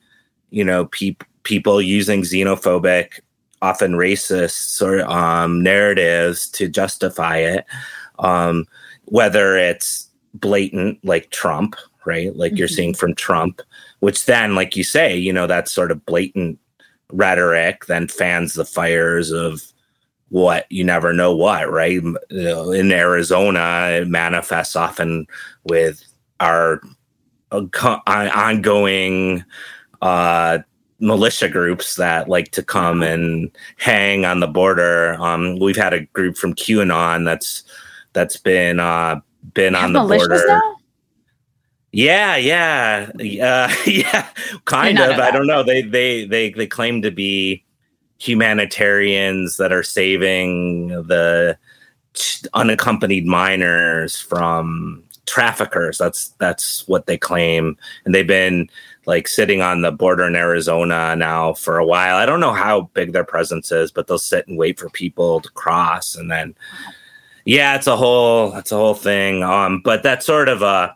you 0.51 0.65
know 0.65 0.87
peop- 0.87 1.25
people 1.43 1.81
using 1.81 2.23
xenophobic 2.23 3.21
often 3.63 3.93
racist 3.93 4.53
sort 4.53 5.01
of 5.01 5.11
um, 5.11 5.63
narratives 5.63 6.49
to 6.51 6.69
justify 6.69 7.37
it 7.39 7.65
um, 8.21 8.67
whether 9.07 9.57
it's 9.57 10.09
blatant 10.35 11.03
like 11.05 11.31
trump 11.31 11.75
right? 12.07 12.35
Like 12.37 12.57
you're 12.57 12.69
Mhm. 12.69 12.75
seeing 12.75 12.95
from 12.95 13.15
trump 13.15 13.61
which 14.01 14.25
then 14.27 14.55
like 14.55 14.77
you 14.77 14.85
say 14.85 15.15
you 15.17 15.33
know 15.33 15.47
that 15.47 15.69
sort 15.69 15.91
of 15.91 16.05
blatant 16.07 16.59
rhetoric 17.13 17.87
then 17.87 18.09
fans 18.09 18.55
the 18.55 18.65
fires 18.65 19.31
of 19.31 19.63
what? 20.31 20.67
You 20.71 20.85
never 20.85 21.13
know 21.13 21.35
what 21.35 21.71
right? 21.71 21.93
You 22.03 22.17
know, 22.31 22.71
in 22.71 22.93
arizona 22.93 23.89
it 24.01 24.09
manifests 24.09 24.77
often 24.77 25.27
with 25.65 26.03
our 26.41 26.81
uh, 27.51 27.63
ongoing 28.07 29.45
uh 30.03 30.59
militia 31.01 31.49
groups 31.49 31.95
that 31.97 32.29
like 32.29 32.51
to 32.51 32.63
come 32.63 33.03
and 33.03 33.51
hang 33.77 34.25
on 34.25 34.41
the 34.41 34.49
border 34.49 35.15
um 35.21 35.59
we've 35.61 35.77
had 35.77 35.93
a 35.93 36.01
group 36.07 36.37
from 36.37 36.53
qanon 36.55 37.25
that's 37.25 37.63
that's 38.15 38.37
been 38.37 38.81
uh 38.81 39.21
been 39.55 39.75
on 39.75 39.93
the 39.93 40.01
border 40.01 40.45
now? 40.47 40.77
yeah, 41.93 42.37
yeah, 42.37 43.11
yeah, 43.19 43.75
yeah. 43.87 44.29
Kind 44.65 44.99
of. 44.99 45.19
I 45.19 45.31
don't 45.31 45.47
know. 45.47 45.63
They 45.63 45.83
they 45.83 46.25
they 46.25 46.51
they 46.51 46.67
claim 46.67 47.03
to 47.03 47.11
be 47.11 47.65
humanitarians 48.19 49.57
that 49.57 49.73
are 49.73 49.83
saving 49.83 50.89
the 50.89 51.57
unaccompanied 52.55 53.27
minors 53.27 54.21
from 54.21 55.03
traffickers. 55.27 55.99
That's 55.99 56.29
that's 56.39 56.87
what 56.89 57.07
they 57.07 57.17
claim, 57.17 57.77
and 58.05 58.15
they've 58.15 58.27
been 58.27 58.69
like 59.09 59.27
sitting 59.27 59.63
on 59.63 59.81
the 59.81 59.91
border 59.91 60.25
in 60.25 60.37
Arizona 60.37 61.17
now 61.17 61.55
for 61.55 61.79
a 61.79 61.87
while. 61.87 62.17
I 62.17 62.27
don't 62.27 62.41
know 62.41 62.53
how 62.53 62.83
big 62.93 63.15
their 63.15 63.25
presence 63.25 63.73
is, 63.73 63.91
but 63.91 64.07
they'll 64.07 64.19
sit 64.19 64.47
and 64.47 64.59
wait 64.59 64.79
for 64.79 64.91
people 64.91 65.41
to 65.41 65.49
cross, 65.53 66.15
and 66.15 66.31
then 66.31 66.55
yeah, 67.47 67.75
it's 67.75 67.87
a 67.87 67.97
whole 67.97 68.55
it's 68.55 68.71
a 68.71 68.77
whole 68.77 68.95
thing. 68.95 69.43
Um, 69.43 69.81
but 69.83 70.03
that's 70.03 70.27
sort 70.27 70.51
of 70.51 70.61
a 70.61 70.95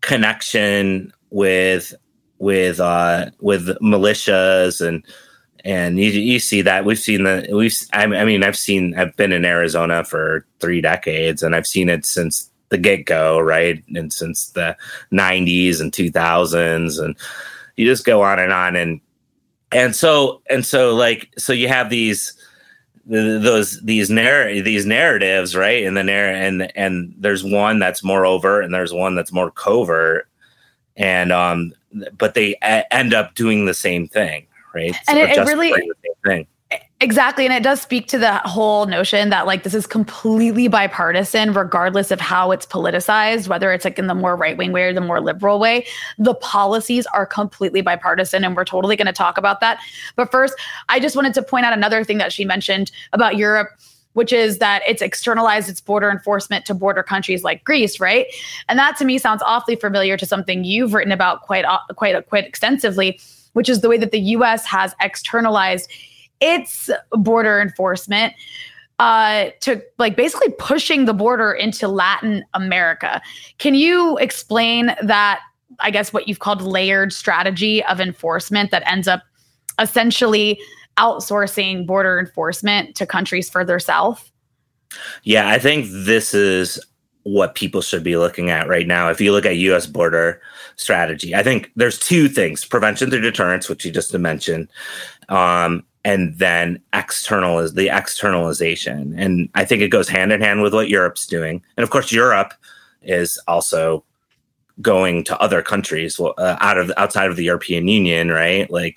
connection 0.00 1.12
with 1.28 1.94
with 2.38 2.80
uh 2.80 3.30
with 3.40 3.66
militias 3.82 4.80
and 4.80 5.04
and 5.62 5.98
you 5.98 6.10
you 6.10 6.38
see 6.38 6.62
that 6.62 6.86
we've 6.86 6.98
seen 6.98 7.24
the 7.24 7.46
we've 7.52 7.76
I 7.92 8.06
mean 8.24 8.42
I've 8.42 8.56
seen 8.56 8.98
I've 8.98 9.14
been 9.16 9.32
in 9.32 9.44
Arizona 9.44 10.02
for 10.02 10.46
three 10.58 10.80
decades 10.80 11.42
and 11.42 11.54
I've 11.54 11.66
seen 11.66 11.90
it 11.90 12.06
since 12.06 12.49
the 12.70 12.78
get 12.78 13.04
go 13.04 13.38
right? 13.38 13.84
And 13.94 14.12
since 14.12 14.50
the 14.50 14.76
90s 15.12 15.80
and 15.80 15.92
2000s 15.92 17.02
and 17.04 17.16
you 17.76 17.86
just 17.86 18.04
go 18.04 18.22
on 18.22 18.38
and 18.38 18.52
on. 18.52 18.76
And 18.76 19.00
and 19.72 19.94
so 19.94 20.40
and 20.48 20.64
so 20.64 20.94
like 20.94 21.30
so 21.36 21.52
you 21.52 21.68
have 21.68 21.90
these 21.90 22.32
those 23.06 23.80
these 23.82 24.08
narr- 24.08 24.60
these 24.62 24.86
narratives 24.86 25.54
right? 25.56 25.84
And 25.84 25.96
the 25.96 26.04
narr- 26.04 26.32
and 26.34 26.72
and 26.76 27.12
there's 27.18 27.44
one 27.44 27.78
that's 27.78 28.02
more 28.04 28.24
overt 28.24 28.64
and 28.64 28.72
there's 28.72 28.92
one 28.92 29.14
that's 29.16 29.32
more 29.32 29.50
covert. 29.50 30.28
And 30.96 31.32
um 31.32 31.72
but 32.16 32.34
they 32.34 32.54
a- 32.62 32.92
end 32.94 33.12
up 33.14 33.34
doing 33.34 33.66
the 33.66 33.74
same 33.74 34.06
thing 34.08 34.46
right? 34.74 34.94
And 35.08 35.18
it- 35.18 35.30
it 35.30 35.34
really- 35.48 35.70
the 35.88 35.94
same 36.04 36.14
thing 36.24 36.46
Exactly. 37.02 37.46
And 37.46 37.54
it 37.54 37.62
does 37.62 37.80
speak 37.80 38.08
to 38.08 38.18
the 38.18 38.34
whole 38.44 38.84
notion 38.84 39.30
that 39.30 39.46
like 39.46 39.62
this 39.62 39.72
is 39.72 39.86
completely 39.86 40.68
bipartisan, 40.68 41.54
regardless 41.54 42.10
of 42.10 42.20
how 42.20 42.50
it's 42.50 42.66
politicized, 42.66 43.48
whether 43.48 43.72
it's 43.72 43.86
like 43.86 43.98
in 43.98 44.06
the 44.06 44.14
more 44.14 44.36
right 44.36 44.54
wing 44.54 44.72
way 44.72 44.82
or 44.82 44.92
the 44.92 45.00
more 45.00 45.18
liberal 45.18 45.58
way. 45.58 45.86
The 46.18 46.34
policies 46.34 47.06
are 47.06 47.24
completely 47.24 47.80
bipartisan. 47.80 48.44
And 48.44 48.54
we're 48.54 48.66
totally 48.66 48.96
going 48.96 49.06
to 49.06 49.14
talk 49.14 49.38
about 49.38 49.60
that. 49.60 49.80
But 50.14 50.30
first, 50.30 50.54
I 50.90 51.00
just 51.00 51.16
wanted 51.16 51.32
to 51.34 51.42
point 51.42 51.64
out 51.64 51.72
another 51.72 52.04
thing 52.04 52.18
that 52.18 52.34
she 52.34 52.44
mentioned 52.44 52.92
about 53.14 53.36
Europe. 53.36 53.70
Which 54.14 54.32
is 54.32 54.58
that 54.58 54.82
it's 54.88 55.02
externalized 55.02 55.68
its 55.68 55.80
border 55.80 56.10
enforcement 56.10 56.66
to 56.66 56.74
border 56.74 57.04
countries 57.04 57.44
like 57.44 57.62
Greece, 57.62 58.00
right? 58.00 58.26
And 58.68 58.76
that 58.76 58.96
to 58.96 59.04
me 59.04 59.18
sounds 59.18 59.40
awfully 59.46 59.76
familiar 59.76 60.16
to 60.16 60.26
something 60.26 60.64
you've 60.64 60.94
written 60.94 61.12
about 61.12 61.42
quite 61.42 61.64
quite 61.94 62.28
quite 62.28 62.44
extensively, 62.44 63.20
which 63.52 63.68
is 63.68 63.82
the 63.82 63.88
way 63.88 63.96
that 63.98 64.10
the 64.10 64.18
U.S. 64.18 64.66
has 64.66 64.96
externalized 65.00 65.88
its 66.40 66.90
border 67.12 67.60
enforcement 67.60 68.34
uh, 68.98 69.50
to 69.60 69.82
like 69.98 70.14
basically 70.14 70.50
pushing 70.58 71.06
the 71.06 71.14
border 71.14 71.52
into 71.52 71.88
Latin 71.88 72.44
America. 72.54 73.20
Can 73.58 73.74
you 73.74 74.18
explain 74.18 74.94
that? 75.02 75.40
I 75.78 75.90
guess 75.90 76.12
what 76.12 76.28
you've 76.28 76.40
called 76.40 76.60
layered 76.60 77.12
strategy 77.12 77.82
of 77.84 78.00
enforcement 78.00 78.70
that 78.72 78.82
ends 78.86 79.08
up 79.08 79.22
essentially 79.78 80.60
outsourcing 80.98 81.86
border 81.86 82.20
enforcement 82.20 82.94
to 82.96 83.06
countries 83.06 83.48
further 83.48 83.78
south. 83.78 84.30
Yeah, 85.22 85.48
I 85.48 85.58
think 85.58 85.86
this 85.90 86.34
is 86.34 86.78
what 87.22 87.54
people 87.54 87.80
should 87.80 88.02
be 88.02 88.16
looking 88.16 88.50
at 88.50 88.68
right 88.68 88.86
now. 88.86 89.10
If 89.10 89.20
you 89.20 89.32
look 89.32 89.46
at 89.46 89.56
US 89.56 89.86
border 89.86 90.40
strategy, 90.76 91.34
I 91.34 91.42
think 91.42 91.70
there's 91.76 91.98
two 91.98 92.28
things 92.28 92.64
prevention 92.64 93.10
through 93.10 93.20
deterrence, 93.20 93.68
which 93.68 93.84
you 93.84 93.92
just 93.92 94.12
mentioned, 94.12 94.68
um, 95.28 95.84
and 96.04 96.38
then 96.38 96.80
external 96.92 97.58
is 97.58 97.74
the 97.74 97.88
externalization. 97.88 99.14
And 99.18 99.48
I 99.54 99.64
think 99.64 99.82
it 99.82 99.88
goes 99.88 100.08
hand 100.08 100.32
in 100.32 100.40
hand 100.40 100.62
with 100.62 100.72
what 100.72 100.88
Europe's 100.88 101.26
doing. 101.26 101.62
And 101.76 101.84
of 101.84 101.90
course, 101.90 102.10
Europe 102.10 102.54
is 103.02 103.38
also 103.46 104.04
going 104.80 105.24
to 105.24 105.38
other 105.40 105.62
countries 105.62 106.18
uh, 106.18 106.56
out 106.60 106.78
of 106.78 106.90
outside 106.96 107.30
of 107.30 107.36
the 107.36 107.44
European 107.44 107.86
Union, 107.88 108.30
right? 108.30 108.70
Like, 108.70 108.96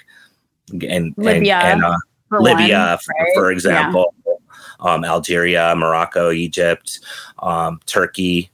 and 0.71 1.13
Libya, 1.17 1.57
and, 1.57 1.83
and 1.83 1.85
uh, 1.85 1.97
for 2.29 2.41
Libya, 2.41 2.79
one, 2.79 2.97
for, 2.99 3.13
right? 3.19 3.31
for 3.35 3.51
example, 3.51 4.13
um, 4.79 5.03
Algeria, 5.03 5.75
Morocco, 5.75 6.31
Egypt, 6.31 6.99
um, 7.39 7.79
Turkey, 7.85 8.49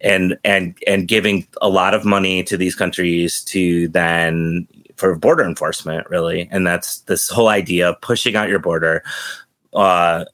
and 0.00 0.36
and 0.44 0.76
and 0.86 1.06
giving 1.06 1.46
a 1.60 1.68
lot 1.68 1.94
of 1.94 2.04
money 2.04 2.42
to 2.42 2.56
these 2.56 2.74
countries 2.74 3.44
to 3.44 3.88
then 3.88 4.66
for 4.96 5.14
border 5.16 5.44
enforcement, 5.44 6.08
really, 6.10 6.48
and 6.50 6.66
that's 6.66 7.00
this 7.02 7.28
whole 7.28 7.48
idea 7.48 7.90
of 7.90 8.00
pushing 8.00 8.36
out 8.36 8.48
your 8.48 8.58
border. 8.58 9.02
Uh, 9.72 10.24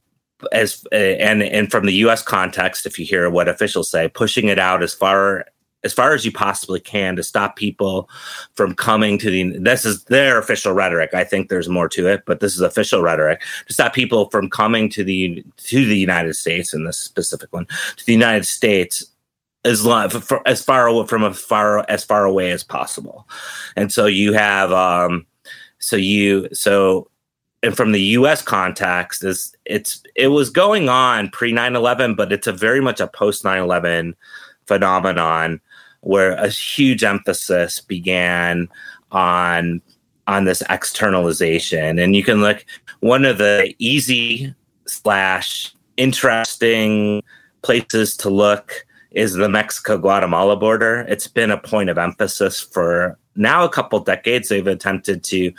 as 0.53 0.85
and 0.93 1.43
and 1.43 1.71
from 1.71 1.87
the 1.87 1.95
U.S. 1.95 2.23
context, 2.23 2.87
if 2.87 2.99
you 2.99 3.05
hear 3.05 3.29
what 3.29 3.49
officials 3.49 3.91
say, 3.91 4.09
pushing 4.09 4.47
it 4.49 4.59
out 4.59 4.83
as 4.83 4.95
far 4.95 5.47
as 5.85 5.93
far 5.93 6.13
as 6.13 6.25
you 6.25 6.33
possibly 6.33 6.81
can 6.81 7.17
to 7.17 7.23
stop 7.23 7.57
people 7.57 8.09
from 8.55 8.75
coming 8.75 9.19
to 9.19 9.31
the 9.31 9.59
this 9.59 9.85
is 9.85 10.05
their 10.05 10.39
official 10.39 10.73
rhetoric 10.73 11.15
i 11.15 11.25
think 11.25 11.49
there's 11.49 11.69
more 11.69 11.89
to 11.89 12.09
it 12.09 12.23
but 12.27 12.41
this 12.41 12.55
is 12.55 12.61
official 12.61 13.03
rhetoric 13.03 13.43
to 13.67 13.73
stop 13.73 13.95
people 13.95 14.29
from 14.31 14.51
coming 14.51 14.89
to 14.89 15.05
the 15.05 15.45
to 15.57 15.85
the 15.85 15.97
united 15.97 16.35
states 16.35 16.75
in 16.75 16.85
this 16.85 16.99
specific 16.99 17.53
one 17.53 17.67
to 17.97 18.05
the 18.07 18.13
united 18.13 18.45
states 18.45 19.05
as 19.65 19.85
long 19.85 20.09
for, 20.09 20.47
as 20.47 20.63
far 20.63 20.87
away 20.87 21.07
from 21.07 21.25
as 21.25 21.41
far 21.41 21.85
as 21.89 22.05
far 22.05 22.25
away 22.25 22.51
as 22.51 22.63
possible. 22.63 23.29
And 23.77 23.93
so 23.93 24.07
you 24.07 24.33
have 24.33 24.73
um 24.73 25.27
so 25.79 25.97
you 25.97 26.49
so 26.53 27.11
and 27.63 27.77
from 27.77 27.93
the 27.93 28.01
US 28.01 28.43
context 28.43 29.25
is 29.25 29.55
it's 29.65 30.03
it 30.15 30.29
was 30.29 30.51
going 30.51 30.89
on 30.89 31.31
pre 31.31 31.53
9/11 31.53 32.17
but 32.17 32.33
it's 32.33 32.47
a 32.47 32.53
very 32.53 32.81
much 32.81 33.01
a 33.01 33.09
post 33.09 33.45
9/11 33.45 34.15
phenomenon 34.67 35.61
where 36.01 36.33
a 36.33 36.49
huge 36.49 37.03
emphasis 37.03 37.81
began 37.81 38.69
on 39.11 39.81
on 40.29 40.45
this 40.45 40.63
externalization. 40.69 41.99
And 41.99 42.15
you 42.15 42.23
can 42.23 42.43
look 42.43 42.65
one 43.01 43.25
of 43.25 43.39
the 43.39 43.75
easy 43.79 44.55
slash 44.87 45.75
interesting 45.97 47.23
places 47.63 48.17
to 48.19 48.31
look 48.31 48.87
is 49.11 49.35
the 49.35 49.49
mexico 49.49 49.99
guatemala 49.99 50.57
border. 50.57 51.07
It's 51.09 51.29
been 51.29 51.51
a 51.51 51.59
point 51.59 51.91
of 51.91 51.99
emphasis 51.99 52.61
for 52.61 53.19
now 53.37 53.65
a 53.65 53.69
couple 53.69 54.01
decades. 54.01 54.49
They've 54.49 54.67
attempted 54.67 55.25
to 55.25 55.53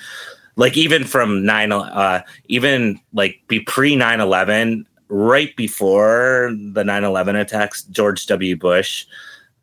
like 0.55 0.77
even 0.77 1.03
from 1.03 1.45
9 1.45 1.71
uh 1.71 2.21
even 2.45 2.99
like 3.13 3.41
be 3.47 3.59
pre 3.61 3.95
9-11 3.95 4.85
right 5.07 5.55
before 5.55 6.51
the 6.73 6.83
9-11 6.83 7.39
attacks 7.39 7.83
george 7.83 8.25
w. 8.27 8.55
Bush 8.55 9.05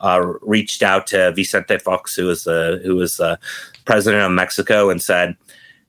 uh, 0.01 0.35
reached 0.43 0.83
out 0.83 1.07
to 1.09 1.33
Vicente 1.33 1.79
Fox, 1.79 2.15
who 2.15 2.27
was 2.27 2.45
the 2.45 2.81
who 2.85 2.97
was 2.97 3.17
the 3.17 3.39
president 3.85 4.23
of 4.23 4.33
Mexico, 4.33 4.91
and 4.91 5.03
said, 5.03 5.37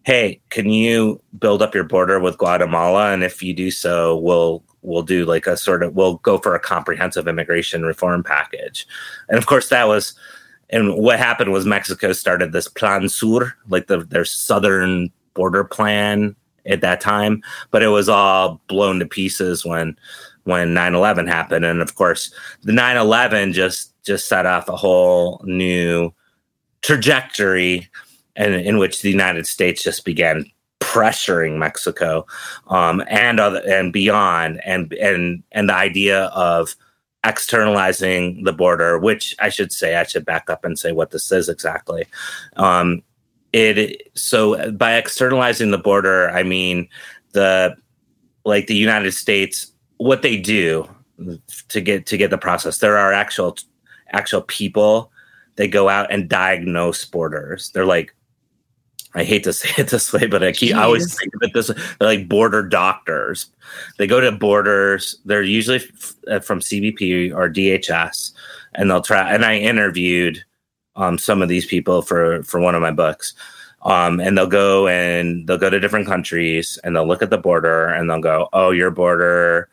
"Hey, 0.03 0.39
can 0.49 0.69
you 0.69 1.21
build 1.38 1.62
up 1.62 1.75
your 1.75 1.83
border 1.83 2.19
with 2.19 2.38
Guatemala? 2.38 3.12
And 3.13 3.23
if 3.23 3.43
you 3.43 3.53
do 3.53 3.71
so, 3.71 4.17
we'll 4.17 4.63
we'll 4.88 5.04
do 5.04 5.26
like 5.26 5.45
a 5.45 5.58
sort 5.58 5.84
of 5.84 5.95
we'll 5.95 6.15
go 6.17 6.38
for 6.38 6.56
a 6.56 6.60
comprehensive 6.60 7.28
immigration 7.28 7.84
reform 7.84 8.23
package. 8.23 8.88
And 9.30 9.38
of 9.38 9.45
course 9.45 9.69
that 9.69 9.88
was 9.88 10.13
and 10.69 10.95
what 10.95 11.19
happened 11.19 11.52
was 11.52 11.65
mexico 11.65 12.12
started 12.12 12.52
this 12.52 12.67
plan 12.67 13.08
sur 13.08 13.54
like 13.69 13.88
the, 13.88 14.00
their 14.00 14.26
southern 14.26 15.10
border 15.34 15.63
plan 15.63 16.36
at 16.65 16.82
that 16.82 17.00
time 17.00 17.41
but 17.71 17.84
it 17.84 17.88
was 17.88 18.10
all 18.10 18.62
blown 18.67 19.00
to 19.00 19.06
pieces 19.06 19.65
when 19.65 19.97
when 20.47 20.73
9-11 20.73 21.28
happened. 21.28 21.65
And 21.65 21.82
of 21.82 21.95
course 21.95 22.34
the 22.63 22.71
9-11 22.71 23.54
just 23.54 23.93
just 24.04 24.30
set 24.30 24.45
off 24.45 24.69
a 24.69 24.76
whole 24.78 25.41
new 25.43 26.13
trajectory 26.82 27.89
and 28.38 28.54
in 28.54 28.78
which 28.78 29.02
the 29.02 29.10
united 29.10 29.45
states 29.45 29.84
just 29.84 30.06
began 30.06 30.50
pressuring 30.88 31.58
Mexico 31.58 32.26
um, 32.67 33.04
and 33.10 33.39
other 33.39 33.62
and 33.67 33.91
beyond, 33.91 34.62
and 34.65 34.93
and 34.93 35.43
and 35.52 35.69
the 35.69 35.73
idea 35.73 36.26
of 36.28 36.76
externalizing 37.23 38.45
the 38.45 38.54
border, 38.54 38.97
which 38.97 39.36
I 39.39 39.50
should 39.50 39.73
say, 39.73 39.97
I 39.97 40.04
should 40.04 40.26
back 40.26 40.50
up 40.50 40.63
and 40.63 40.80
say 40.80 40.93
what 40.93 41.12
this 41.12 41.30
is 41.32 41.50
exactly. 41.50 42.06
Um, 42.56 43.04
it 43.52 44.10
so 44.13 44.71
by 44.71 44.93
externalizing 44.95 45.71
the 45.71 45.78
border, 45.78 46.30
I 46.30 46.43
mean 46.43 46.88
the 47.34 47.76
like 48.45 48.67
the 48.67 48.76
United 48.76 49.12
States, 49.12 49.71
what 49.97 50.21
they 50.21 50.38
do 50.38 50.89
to 51.67 51.82
get 51.82 52.06
to 52.06 52.17
get 52.17 52.30
the 52.30 52.38
process. 52.38 52.78
There 52.78 52.97
are 52.97 53.12
actual 53.12 53.58
actual 54.13 54.41
people 54.43 55.12
they 55.58 55.67
go 55.67 55.89
out 55.89 56.12
and 56.12 56.30
diagnose 56.30 57.04
borders. 57.04 57.71
They're 57.71 57.86
like 57.86 58.15
I 59.17 59.23
hate 59.23 59.43
to 59.45 59.53
say 59.62 59.69
it 59.77 59.89
this 59.89 60.13
way, 60.13 60.27
but 60.27 60.43
I 60.43 60.51
keep 60.51 60.75
I 60.75 60.84
always 60.84 61.17
think 61.17 61.34
of 61.36 61.41
it 61.41 61.53
this 61.53 61.69
way. 61.69 61.75
They're 61.99 62.08
like 62.08 62.30
border 62.30 62.63
doctors. 62.63 63.47
They 63.97 64.08
go 64.08 64.21
to 64.21 64.32
borders. 64.32 65.17
They're 65.25 65.41
usually 65.41 65.77
f- 65.77 66.15
uh, 66.27 66.39
from 66.39 66.60
CBP 66.60 67.34
or 67.34 67.49
DHS, 67.49 68.32
and 68.75 68.89
they'll 68.89 69.01
try. 69.01 69.34
And 69.34 69.43
I 69.43 69.58
interviewed 69.58 70.43
um, 70.95 71.17
some 71.17 71.41
of 71.41 71.49
these 71.49 71.65
people 71.65 72.01
for 72.01 72.43
for 72.43 72.60
one 72.60 72.75
of 72.75 72.82
my 72.82 72.91
books. 72.91 73.34
Um, 73.84 74.19
and 74.19 74.38
they'll 74.38 74.47
go 74.47 74.88
and 74.88 75.47
they'll 75.47 75.60
go 75.60 75.69
to 75.69 75.80
different 75.80 76.08
countries 76.08 76.80
and 76.84 76.95
they'll 76.95 77.08
look 77.08 77.21
at 77.21 77.30
the 77.30 77.38
border 77.38 77.88
and 77.88 78.10
they'll 78.10 78.19
go, 78.19 78.49
"Oh, 78.51 78.71
your 78.71 78.91
border 78.91 79.69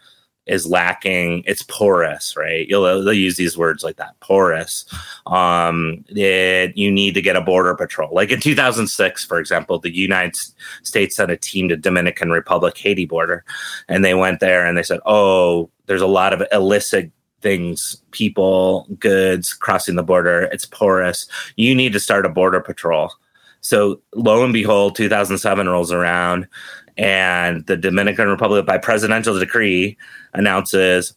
is 0.46 0.66
lacking. 0.66 1.42
It's 1.46 1.62
porous 1.62 2.37
right? 2.37 2.68
You'll 2.68 3.04
they'll 3.04 3.12
use 3.12 3.37
these 3.37 3.57
words 3.57 3.83
like 3.83 3.96
that 3.96 4.18
porous. 4.20 4.85
Um 5.26 6.04
it, 6.09 6.76
you 6.76 6.90
need 6.90 7.14
to 7.14 7.22
get 7.22 7.37
a 7.37 7.40
border 7.40 7.74
patrol. 7.74 8.14
Like 8.14 8.30
in 8.30 8.40
2006 8.40 9.24
for 9.24 9.38
example 9.38 9.78
the 9.78 9.94
united 9.94 10.37
states 10.83 11.16
sent 11.16 11.30
a 11.30 11.37
team 11.37 11.68
to 11.68 11.76
dominican 11.76 12.30
republic 12.30 12.76
haiti 12.76 13.04
border 13.07 13.44
and 13.88 14.04
they 14.04 14.14
went 14.14 14.40
there 14.40 14.66
and 14.66 14.76
they 14.76 14.83
said 14.83 15.00
oh 15.07 15.70
there's 15.87 16.02
a 16.02 16.07
lot 16.07 16.33
of 16.33 16.42
illicit 16.52 17.11
things 17.44 18.02
people 18.11 18.88
goods 18.98 19.52
crossing 19.52 19.94
the 19.94 20.02
border. 20.02 20.48
It's 20.50 20.64
porous. 20.64 21.28
You 21.57 21.74
need 21.74 21.92
to 21.92 22.00
start 22.00 22.26
a 22.26 22.30
border 22.30 22.61
patrol. 22.61 23.12
So 23.61 24.00
lo 24.14 24.42
and 24.42 24.52
behold 24.52 24.96
2007 24.96 25.68
rolls 25.68 25.92
around 25.92 26.48
and 26.96 27.66
the 27.66 27.76
Dominican 27.76 28.28
Republic, 28.28 28.66
by 28.66 28.78
presidential 28.78 29.38
decree, 29.38 29.96
announces, 30.33 31.14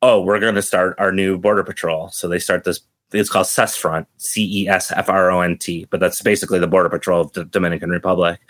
"Oh, 0.00 0.22
we're 0.22 0.40
going 0.40 0.54
to 0.54 0.62
start 0.62 0.94
our 0.98 1.12
new 1.12 1.38
border 1.38 1.64
patrol." 1.64 2.08
So 2.10 2.28
they 2.28 2.38
start 2.38 2.64
this. 2.64 2.80
It's 3.12 3.28
called 3.28 3.46
CESFRONT, 3.46 4.06
C 4.16 4.62
E 4.62 4.68
S 4.68 4.90
F 4.90 5.08
R 5.08 5.30
O 5.30 5.40
N 5.40 5.58
T, 5.58 5.86
but 5.90 6.00
that's 6.00 6.22
basically 6.22 6.58
the 6.58 6.66
border 6.66 6.88
patrol 6.88 7.20
of 7.22 7.32
the 7.32 7.44
Dominican 7.44 7.90
Republic. 7.90 8.40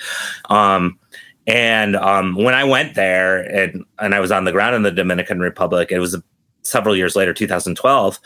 Um, 0.51 0.99
and 1.47 1.97
um, 1.97 2.37
when 2.37 2.55
I 2.55 2.65
went 2.65 2.95
there 2.95 3.39
and 3.39 3.85
and 3.99 4.15
I 4.15 4.21
was 4.21 4.31
on 4.31 4.45
the 4.45 4.53
ground 4.53 4.77
in 4.77 4.83
the 4.83 4.91
Dominican 4.91 5.41
Republic, 5.41 5.91
it 5.91 5.99
was 5.99 6.17
several 6.63 6.97
years 6.97 7.17
later, 7.17 7.35
2012. 7.35 8.21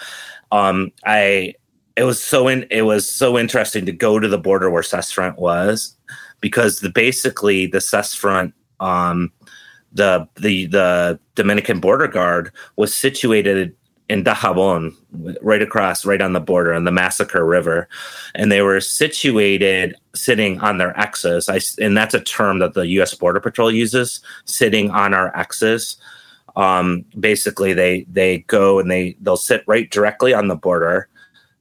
Um, 0.53 0.93
I 1.05 1.55
it 1.97 2.05
was 2.05 2.23
so 2.23 2.49
in, 2.49 2.67
it 2.71 2.83
was 2.83 3.11
so 3.11 3.39
interesting 3.39 3.87
to 3.87 3.93
go 3.93 4.19
to 4.19 4.29
the 4.29 4.39
border 4.39 4.71
where 4.71 4.83
CESFRONT 4.83 5.39
was 5.39 5.97
because 6.40 6.81
the 6.81 6.90
basically 6.90 7.66
the 7.66 7.79
CESFRONT 7.79 8.53
um, 8.81 9.33
the 9.92 10.29
the 10.37 10.66
the 10.66 11.18
Dominican 11.35 11.81
border 11.81 12.07
guard 12.07 12.53
was 12.77 12.94
situated 12.94 13.75
in 14.09 14.22
Dajabon, 14.22 14.94
right 15.42 15.62
across, 15.62 16.07
right 16.07 16.20
on 16.20 16.33
the 16.33 16.40
border 16.40 16.72
on 16.72 16.85
the 16.85 16.92
Massacre 16.92 17.44
River, 17.44 17.88
and 18.35 18.53
they 18.53 18.62
were 18.62 18.81
situated 18.81 19.96
sitting 20.14 20.61
on 20.61 20.79
their 20.79 20.99
X's. 20.99 21.49
I, 21.49 21.59
and 21.83 21.96
that's 21.96 22.14
a 22.14 22.20
term 22.20 22.61
that 22.61 22.75
the 22.75 22.87
U.S. 22.87 23.14
Border 23.14 23.40
Patrol 23.40 23.72
uses, 23.72 24.20
sitting 24.44 24.90
on 24.90 25.12
our 25.12 25.37
X's. 25.37 25.96
Um, 26.55 27.05
basically, 27.18 27.72
they 27.72 28.07
they 28.11 28.38
go 28.40 28.79
and 28.79 28.90
they 28.90 29.16
they'll 29.20 29.37
sit 29.37 29.64
right 29.66 29.90
directly 29.90 30.33
on 30.33 30.49
the 30.49 30.57
border. 30.57 31.09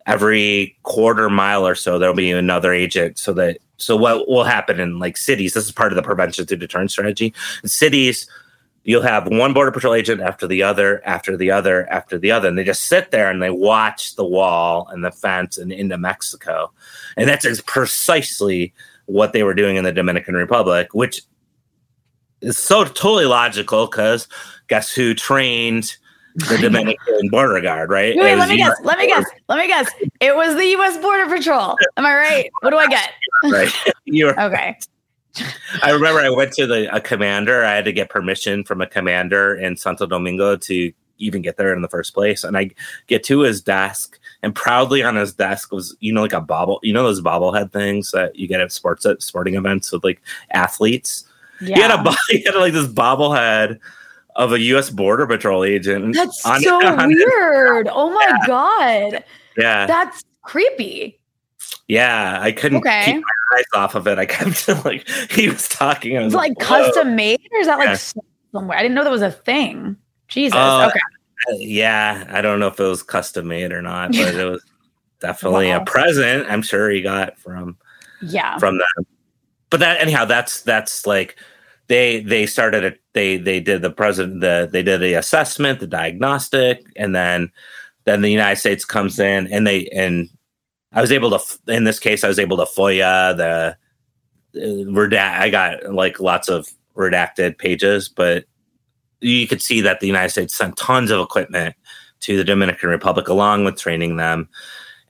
Every 0.06 0.78
quarter 0.84 1.32
mile 1.32 1.66
or 1.66 1.74
so, 1.74 1.98
there'll 1.98 2.16
be 2.16 2.32
another 2.32 2.72
agent, 2.72 3.18
so 3.18 3.34
that 3.34 3.58
so 3.78 3.96
what 3.96 4.28
will 4.28 4.44
happen 4.44 4.80
in 4.80 5.00
like 5.00 5.18
cities? 5.18 5.54
This 5.54 5.66
is 5.66 5.72
part 5.72 5.92
of 5.92 5.96
the 5.96 6.04
prevention 6.04 6.46
through 6.46 6.58
deterrence 6.58 6.94
strategy. 6.94 7.34
In 7.64 7.70
cities, 7.70 8.28
you'll 8.84 9.02
have 9.02 9.28
one 9.28 9.54
border 9.54 9.72
patrol 9.72 9.94
agent 9.94 10.22
after 10.22 10.48
the 10.48 10.64
other, 10.64 11.02
after 11.06 11.36
the 11.36 11.52
other, 11.52 11.92
after 11.92 12.18
the 12.18 12.32
other, 12.32 12.48
and 12.48 12.58
they 12.58 12.64
just 12.64 12.84
sit 12.84 13.12
there 13.12 13.30
and 13.30 13.42
they 13.42 13.50
watch 13.50 14.16
the 14.16 14.26
wall 14.26 14.88
and 14.92 15.04
the 15.04 15.12
fence 15.12 15.58
and 15.58 15.72
into 15.72 15.98
Mexico, 15.98 16.72
and 17.18 17.28
that's 17.28 17.62
precisely 17.62 18.74
what 19.08 19.34
they 19.34 19.44
were 19.44 19.54
doing 19.54 19.76
in 19.76 19.84
the 19.84 19.92
Dominican 19.92 20.36
Republic, 20.36 20.94
which 20.94 21.22
is 22.42 22.58
so 22.58 22.84
totally 22.86 23.26
logical 23.26 23.88
because 23.88 24.28
guess 24.68 24.94
who 24.94 25.14
trained 25.14 25.98
the 26.36 26.58
Dominican 26.58 27.30
border 27.30 27.62
guard, 27.62 27.90
right? 27.90 28.16
Wait, 28.16 28.36
let 28.36 28.50
me 28.50 28.58
guess. 28.58 28.76
Let 28.84 29.00
me 29.00 29.08
guess. 29.08 29.26
Let 29.48 29.58
me 29.58 29.68
guess. 29.68 29.90
It 30.20 30.36
was 30.36 30.56
the 30.56 30.66
U.S. 30.66 30.98
Border 30.98 31.28
Patrol. 31.28 31.76
Am 31.98 32.06
I 32.06 32.16
right? 32.16 32.52
What 32.62 32.72
do 32.72 32.78
I 32.78 32.88
get? 32.88 33.12
right. 33.46 33.72
You 34.08 34.28
were 34.28 34.40
okay. 34.40 34.78
I 35.82 35.90
remember 35.90 36.20
I 36.20 36.30
went 36.30 36.52
to 36.54 36.68
the 36.68 36.94
a 36.96 37.02
commander. 37.02 37.66
I 37.66 37.74
had 37.74 37.86
to 37.86 37.92
get 37.92 38.10
permission 38.10 38.64
from 38.64 38.82
a 38.82 38.88
commander 38.88 39.56
in 39.56 39.78
Santo 39.78 40.06
Domingo 40.06 40.56
to 40.58 40.94
even 41.18 41.42
get 41.42 41.58
there 41.58 41.74
in 41.74 41.82
the 41.82 41.90
first 41.90 42.14
place. 42.14 42.44
And 42.44 42.56
I 42.56 42.70
get 43.08 43.24
to 43.26 43.40
his 43.40 43.62
desk, 43.62 44.20
and 44.44 44.54
proudly 44.54 45.02
on 45.02 45.16
his 45.16 45.34
desk 45.34 45.72
was, 45.72 45.98
you 46.02 46.14
know, 46.14 46.22
like 46.22 46.34
a 46.34 46.42
bobble, 46.42 46.80
you 46.84 46.94
know, 46.94 47.04
those 47.04 47.22
bobblehead 47.22 47.72
things 47.72 48.12
that 48.12 48.36
you 48.36 48.48
get 48.48 48.62
at 48.62 48.72
sports 48.72 49.06
at 49.08 49.24
sporting 49.24 49.56
events 49.56 49.92
with 49.92 50.04
like 50.04 50.22
athletes. 50.52 51.26
Yeah. 51.62 51.76
He 51.76 51.82
had 51.82 51.92
a 51.92 52.16
he 52.30 52.44
had 52.44 52.56
like 52.56 52.74
this 52.74 52.88
bobblehead 52.88 53.80
of 54.36 54.52
a 54.52 54.60
U.S. 54.60 54.90
Border 54.90 55.28
Patrol 55.28 55.64
agent. 55.64 56.16
That's 56.16 56.46
on, 56.46 56.62
so 56.62 56.76
on 56.86 57.08
weird. 57.08 57.88
oh 57.92 58.10
my 58.10 58.28
yeah. 58.30 58.48
god. 58.48 59.24
Yeah, 59.58 59.86
that's 59.86 60.24
creepy. 60.42 61.20
Yeah, 61.88 62.40
I 62.42 62.52
couldn't 62.52 62.80
okay. 62.80 63.06
keep 63.06 63.16
my 63.16 63.58
eyes 63.58 63.66
off 63.76 63.96
of 63.96 64.08
it. 64.08 64.18
I 64.18 64.26
kept 64.26 64.68
like 64.86 65.08
he 65.32 65.50
was 65.50 65.68
talking. 65.68 66.18
I 66.18 66.24
was 66.24 66.34
like, 66.34 66.52
like 66.58 66.60
custom 66.60 67.16
made, 67.16 67.42
or 67.52 67.60
is 67.60 67.68
that 67.68 67.80
like 67.80 68.00
somewhere? 68.52 68.78
I 68.78 68.82
didn't 68.82 68.96
know 68.96 69.04
that 69.04 69.12
was 69.12 69.22
a 69.22 69.32
thing. 69.32 69.96
Jesus. 70.28 70.58
Uh, 70.58 70.90
okay. 70.90 71.00
Yeah, 71.58 72.26
I 72.30 72.42
don't 72.42 72.60
know 72.60 72.68
if 72.68 72.80
it 72.80 72.84
was 72.84 73.04
custom 73.04 73.48
made 73.48 73.72
or 73.72 73.82
not, 73.82 74.12
but 74.12 74.34
it 74.34 74.50
was 74.50 74.64
definitely 75.20 75.70
wow. 75.70 75.82
a 75.82 75.86
present. 75.86 76.50
I'm 76.50 76.62
sure 76.62 76.90
he 76.90 77.02
got 77.02 77.38
from 77.38 77.78
yeah 78.22 78.58
from 78.58 78.80
them. 78.80 79.06
But 79.70 79.80
that 79.82 80.02
anyhow, 80.02 80.26
that's 80.26 80.62
that's 80.62 81.06
like 81.06 81.38
they 81.88 82.22
they 82.22 82.46
started 82.46 82.84
a 82.84 82.94
they 83.14 83.38
they 83.38 83.60
did 83.60 83.82
the 83.82 83.92
president 83.92 84.42
the 84.42 84.70
they 84.72 84.84
did 84.84 85.02
the 85.02 85.14
assessment 85.14 85.80
the 85.80 85.88
diagnostic 85.88 86.84
and 86.96 87.16
then 87.16 87.52
then 88.06 88.22
the 88.22 88.30
united 88.30 88.60
states 88.60 88.86
comes 88.86 89.20
in 89.20 89.48
and 89.48 89.66
they 89.68 89.88
and 89.88 90.30
i 90.94 91.02
was 91.02 91.12
able 91.12 91.30
to 91.30 91.40
in 91.68 91.84
this 91.84 92.00
case 92.00 92.24
i 92.24 92.28
was 92.28 92.40
able 92.40 92.58
to 92.58 92.66
foia 92.66 93.36
the 93.38 93.78
uh, 94.56 94.92
redact 94.92 95.40
i 95.40 95.50
got 95.50 95.94
like 95.94 96.20
lots 96.20 96.50
of 96.50 96.68
redacted 96.96 97.58
pages 97.58 98.10
but 98.10 98.46
you 99.22 99.48
could 99.48 99.62
see 99.62 99.82
that 99.82 100.00
the 100.00 100.08
united 100.08 100.30
states 100.30 100.56
sent 100.56 100.76
tons 100.78 101.12
of 101.12 101.20
equipment 101.20 101.76
to 102.20 102.38
the 102.38 102.44
dominican 102.44 102.90
republic 102.90 103.28
along 103.28 103.66
with 103.66 103.78
training 103.78 104.18
them. 104.18 104.50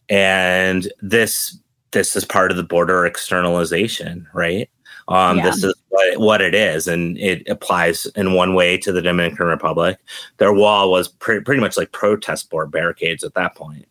And 0.09 0.91
this 1.01 1.57
this 1.91 2.15
is 2.15 2.25
part 2.25 2.51
of 2.51 2.57
the 2.57 2.63
border 2.63 3.05
externalization 3.05 4.27
right 4.33 4.69
um, 5.07 5.37
yeah. 5.37 5.43
This 5.43 5.63
is 5.63 5.75
what, 5.89 6.19
what, 6.19 6.41
it 6.41 6.55
is, 6.55 6.87
and 6.87 7.17
it 7.19 7.47
applies 7.47 8.07
in 8.15 8.33
one 8.33 8.55
way 8.55 8.77
to 8.79 8.91
the 8.91 9.01
Dominican 9.01 9.45
Republic. 9.45 9.99
Their 10.37 10.53
wall 10.53 10.89
was 10.89 11.07
pre- 11.07 11.41
pretty 11.41 11.61
much 11.61 11.77
like 11.77 11.91
protest 11.91 12.49
board 12.49 12.71
barricades 12.71 13.23
at 13.23 13.35
that 13.35 13.53
point, 13.53 13.87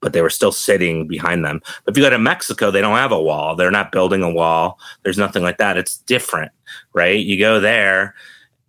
but 0.00 0.12
they 0.12 0.22
were 0.22 0.30
still 0.30 0.50
sitting 0.50 1.06
behind 1.06 1.44
them. 1.44 1.60
But 1.84 1.92
if 1.92 1.98
you 1.98 2.02
go 2.02 2.10
to 2.10 2.18
Mexico, 2.18 2.72
they 2.72 2.80
don't 2.80 2.96
have 2.96 3.12
a 3.12 3.22
wall. 3.22 3.54
They're 3.54 3.70
not 3.70 3.92
building 3.92 4.24
a 4.24 4.30
wall. 4.30 4.80
There's 5.04 5.18
nothing 5.18 5.44
like 5.44 5.58
that. 5.58 5.76
It's 5.76 5.98
different, 5.98 6.50
right? 6.92 7.18
You 7.18 7.38
go 7.38 7.60
there. 7.60 8.16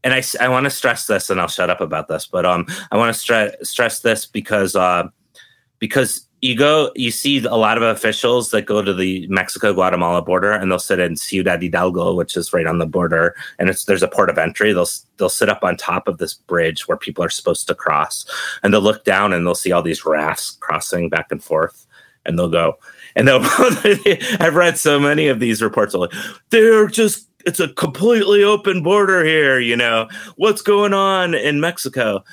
And 0.03 0.13
I, 0.13 0.21
I 0.39 0.49
want 0.49 0.65
to 0.65 0.69
stress 0.69 1.07
this, 1.07 1.31
and 1.31 1.41
I'll 1.41 1.47
shut 1.47 1.71
up 1.71 1.81
about 1.81 2.07
this. 2.07 2.27
But 2.27 2.45
um, 2.45 2.67
I 2.91 2.97
want 2.97 3.13
to 3.13 3.19
stress 3.19 3.55
stress 3.63 4.01
this 4.01 4.27
because 4.27 4.75
uh, 4.75 5.07
because 5.79 6.26
you 6.41 6.55
go, 6.55 6.91
you 6.95 7.09
see 7.09 7.43
a 7.45 7.55
lot 7.55 7.77
of 7.77 7.83
officials 7.83 8.51
that 8.51 8.63
go 8.63 8.83
to 8.83 8.93
the 8.93 9.27
Mexico 9.27 9.73
Guatemala 9.73 10.21
border, 10.21 10.51
and 10.51 10.71
they'll 10.71 10.77
sit 10.77 10.99
in 10.99 11.15
Ciudad 11.15 11.61
Hidalgo, 11.61 12.13
which 12.13 12.37
is 12.37 12.53
right 12.53 12.67
on 12.67 12.77
the 12.77 12.85
border, 12.85 13.35
and 13.57 13.69
it's 13.69 13.85
there's 13.85 14.03
a 14.03 14.07
port 14.07 14.29
of 14.29 14.37
entry. 14.37 14.71
They'll 14.71 14.87
they'll 15.17 15.29
sit 15.29 15.49
up 15.49 15.63
on 15.63 15.77
top 15.77 16.07
of 16.07 16.19
this 16.19 16.35
bridge 16.35 16.87
where 16.87 16.97
people 16.97 17.23
are 17.23 17.29
supposed 17.29 17.67
to 17.67 17.75
cross, 17.75 18.25
and 18.61 18.71
they'll 18.71 18.81
look 18.81 19.03
down 19.03 19.33
and 19.33 19.45
they'll 19.45 19.55
see 19.55 19.71
all 19.71 19.81
these 19.81 20.05
rafts 20.05 20.51
crossing 20.59 21.09
back 21.09 21.31
and 21.31 21.43
forth, 21.43 21.87
and 22.25 22.37
they'll 22.37 22.49
go, 22.49 22.77
and 23.15 23.27
they'll. 23.27 23.41
I've 24.39 24.55
read 24.55 24.77
so 24.77 24.99
many 24.99 25.27
of 25.29 25.39
these 25.39 25.61
reports. 25.63 25.95
Like 25.95 26.13
they're 26.51 26.87
just 26.87 27.27
it's 27.47 27.59
a 27.59 27.69
completely 27.69 28.43
open 28.43 28.83
border 28.83 29.25
here. 29.25 29.59
You 29.59 29.75
know 29.75 30.07
what's 30.35 30.61
going 30.61 30.93
on 30.93 31.33
in 31.33 31.59
Mexico, 31.59 32.23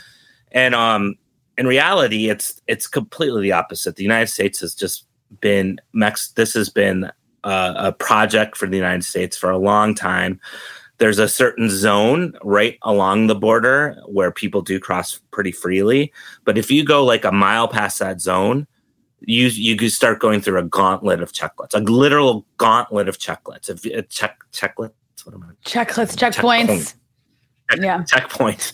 and 0.52 0.74
um 0.74 1.16
in 1.56 1.66
reality, 1.66 2.28
it's 2.28 2.60
it's 2.66 2.86
completely 2.86 3.42
the 3.42 3.52
opposite. 3.52 3.96
The 3.96 4.02
United 4.02 4.28
States 4.28 4.60
has 4.60 4.74
just 4.74 5.06
been 5.40 5.80
Mex. 5.92 6.32
This 6.32 6.54
has 6.54 6.68
been 6.68 7.10
uh, 7.44 7.74
a 7.76 7.92
project 7.92 8.56
for 8.56 8.66
the 8.66 8.76
United 8.76 9.04
States 9.04 9.36
for 9.36 9.50
a 9.50 9.58
long 9.58 9.94
time. 9.94 10.40
There's 10.98 11.18
a 11.18 11.28
certain 11.28 11.68
zone 11.70 12.34
right 12.42 12.78
along 12.82 13.26
the 13.26 13.34
border 13.34 14.00
where 14.06 14.30
people 14.30 14.62
do 14.62 14.78
cross 14.78 15.20
pretty 15.32 15.52
freely, 15.52 16.12
but 16.44 16.56
if 16.56 16.70
you 16.70 16.84
go 16.84 17.04
like 17.04 17.24
a 17.24 17.32
mile 17.32 17.66
past 17.66 17.98
that 17.98 18.20
zone, 18.20 18.66
you 19.20 19.48
you 19.48 19.88
start 19.90 20.20
going 20.20 20.40
through 20.40 20.58
a 20.58 20.64
gauntlet 20.64 21.20
of 21.20 21.32
checklets, 21.32 21.74
a 21.74 21.78
literal 21.78 22.46
gauntlet 22.58 23.08
of 23.08 23.18
checklets. 23.18 23.68
If 23.68 23.84
uh, 23.86 24.02
check 24.08 24.38
checklets, 24.52 24.92
what 25.24 25.34
am 25.34 25.44
I? 25.44 25.68
Checklets, 25.68 26.16
checkpoints. 26.16 26.94
Check, 27.70 27.80
yeah, 27.80 28.02
checkpoints 28.02 28.72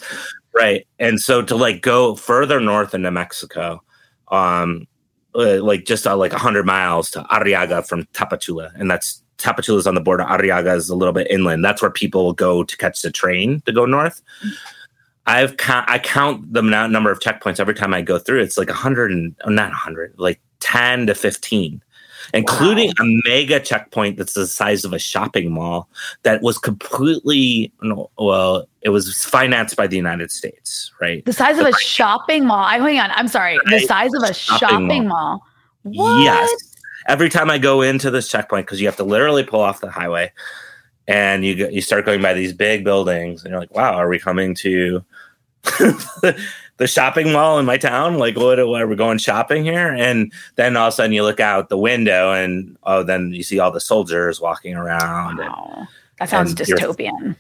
right. 0.55 0.87
And 0.99 1.21
so 1.21 1.43
to 1.43 1.57
like 1.57 1.83
go 1.83 2.15
further 2.17 2.61
north 2.61 2.95
into 2.95 3.11
mexico 3.11 3.83
um 4.29 4.87
uh, 5.35 5.63
like 5.63 5.85
just 5.85 6.07
uh, 6.07 6.17
like 6.17 6.33
100 6.33 6.67
miles 6.67 7.11
to 7.11 7.23
arriaga 7.25 7.87
from 7.87 8.05
tapachula 8.07 8.73
and 8.75 8.91
that's 8.91 9.23
tapachula 9.41 9.79
is 9.79 9.87
on 9.87 9.95
the 9.95 10.01
border. 10.01 10.25
Arriaga 10.25 10.77
is 10.77 10.89
a 10.89 10.95
little 10.95 11.15
bit 11.15 11.27
inland. 11.31 11.65
That's 11.65 11.83
where 11.83 11.91
people 11.91 12.25
will 12.25 12.33
go 12.33 12.63
to 12.63 12.77
catch 12.77 13.03
the 13.03 13.11
train 13.11 13.63
to 13.67 13.73
go 13.73 13.87
north. 13.87 14.23
I've 15.27 15.57
ca- 15.57 15.85
i 15.87 15.99
count 15.99 16.53
the 16.53 16.63
number 16.63 17.11
of 17.11 17.21
checkpoints 17.21 17.61
every 17.61 17.75
time 17.75 17.95
i 17.95 18.03
go 18.03 18.19
through. 18.19 18.41
It's 18.41 18.59
like 18.59 18.69
100 18.69 19.11
and 19.11 19.35
not 19.47 19.71
100 19.71 20.15
like 20.19 20.41
10 20.61 21.07
to 21.07 21.15
15 21.15 21.83
including 22.35 22.89
wow. 22.99 23.05
a 23.05 23.21
mega 23.29 23.59
checkpoint 23.59 24.19
that's 24.19 24.35
the 24.35 24.47
size 24.47 24.85
of 24.85 24.93
a 24.93 24.99
shopping 24.99 25.51
mall 25.51 25.89
that 26.23 26.43
was 26.43 26.59
completely 26.59 27.73
well 28.19 28.67
it 28.83 28.91
was 28.91 29.25
financed 29.25 29.77
by 29.77 29.87
the 29.87 29.97
united 29.97 30.31
states 30.31 30.93
right 31.01 31.25
the 31.25 31.33
size 31.33 31.59
of 31.59 31.67
a 31.67 31.73
shopping 31.75 32.47
mall 32.47 32.65
i 32.65 32.79
hang 32.79 32.99
on 32.99 33.11
i'm 33.13 33.29
sorry 33.29 33.59
the 33.67 33.81
size 33.81 34.13
of 34.15 34.23
a 34.23 34.35
shopping, 34.35 34.69
shopping 34.69 35.09
mall, 35.09 35.43
mall. 35.85 36.23
yes 36.23 36.77
every 37.09 37.29
time 37.29 37.51
i 37.51 37.59
go 37.59 37.83
into 37.83 38.11
this 38.11 38.29
checkpoint 38.29 38.67
because 38.67 38.81
you 38.81 38.87
have 38.87 38.97
to 38.97 39.05
literally 39.05 39.45
pull 39.45 39.61
off 39.61 39.81
the 39.81 39.91
highway 39.91 40.31
and 41.09 41.45
you 41.45 41.69
you 41.69 41.81
start 41.81 42.05
going 42.05 42.23
by 42.23 42.35
these 42.35 42.53
big 42.53 42.85
buildings 42.85 43.43
and 43.45 43.51
you're 43.51 43.61
like 43.61 43.75
wow 43.75 43.95
are 43.95 44.09
we 44.09 44.19
coming 44.19 44.55
to 44.55 45.05
the 46.81 46.87
shopping 46.87 47.31
mall 47.31 47.59
in 47.59 47.67
my 47.67 47.77
town. 47.77 48.17
Like, 48.17 48.37
what, 48.37 48.67
what 48.67 48.81
are 48.81 48.87
we 48.87 48.97
going 48.97 49.19
shopping 49.19 49.65
here? 49.65 49.89
And 49.89 50.33
then 50.57 50.79
all 50.79 50.89
of 50.89 50.95
a 50.95 50.97
sudden 50.97 51.13
you 51.13 51.23
look 51.23 51.39
out 51.39 51.69
the 51.69 51.77
window 51.77 52.33
and 52.33 52.75
oh, 52.85 53.03
then 53.03 53.33
you 53.33 53.43
see 53.43 53.59
all 53.59 53.71
the 53.71 53.81
soldiers 53.81 54.41
walking 54.41 54.75
around. 54.75 55.37
Wow. 55.37 55.75
And, 55.77 55.89
that 56.19 56.31
sounds 56.31 56.55
dystopian. 56.55 57.37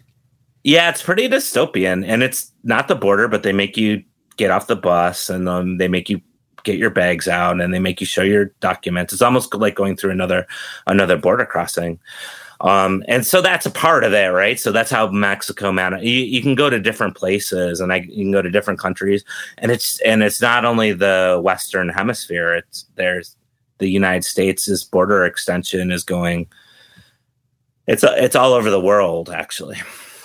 Yeah, 0.65 0.91
it's 0.91 1.03
pretty 1.03 1.29
dystopian. 1.29 2.05
And 2.07 2.23
it's 2.23 2.53
not 2.65 2.89
the 2.89 2.95
border, 2.95 3.29
but 3.29 3.43
they 3.43 3.53
make 3.53 3.77
you 3.77 4.05
get 4.37 4.51
off 4.51 4.67
the 4.67 4.77
bus 4.77 5.31
and 5.31 5.49
um, 5.49 5.79
they 5.79 5.89
make 5.89 6.09
you 6.09 6.21
get 6.65 6.77
your 6.77 6.91
bags 6.91 7.29
out 7.29 7.61
and 7.61 7.73
they 7.73 7.79
make 7.79 8.01
you 8.01 8.07
show 8.07 8.23
your 8.23 8.47
documents. 8.61 9.13
It's 9.13 9.23
almost 9.23 9.55
like 9.55 9.75
going 9.75 9.97
through 9.97 10.11
another 10.11 10.47
another 10.87 11.17
border 11.17 11.47
crossing. 11.47 11.99
Um, 12.61 13.03
and 13.09 13.27
so 13.27 13.41
that's 13.41 13.65
a 13.65 13.71
part 13.71 14.05
of 14.05 14.13
it, 14.13 14.27
right? 14.29 14.61
So 14.61 14.71
that's 14.71 14.91
how 14.91 15.09
Mexico 15.09 15.73
man. 15.73 15.99
You, 16.03 16.11
you 16.11 16.43
can 16.43 16.55
go 16.55 16.69
to 16.69 16.79
different 16.79 17.17
places, 17.17 17.81
and 17.81 17.91
I, 17.91 17.97
you 17.97 18.23
can 18.23 18.33
go 18.33 18.43
to 18.43 18.51
different 18.51 18.79
countries, 18.79 19.25
and 19.59 19.73
it's 19.73 19.99
and 20.01 20.23
it's 20.23 20.43
not 20.43 20.67
only 20.67 20.93
the 20.93 21.41
Western 21.43 21.89
Hemisphere. 21.89 22.55
It's 22.55 22.85
there's 22.97 23.37
the 23.79 23.89
United 23.89 24.27
States' 24.27 24.85
border 24.85 25.25
extension 25.25 25.91
is 25.91 26.05
going. 26.05 26.49
It's 27.87 28.05
it's 28.05 28.37
all 28.37 28.53
over 28.53 28.69
the 28.69 28.81
world, 28.81 29.31
actually. 29.31 29.79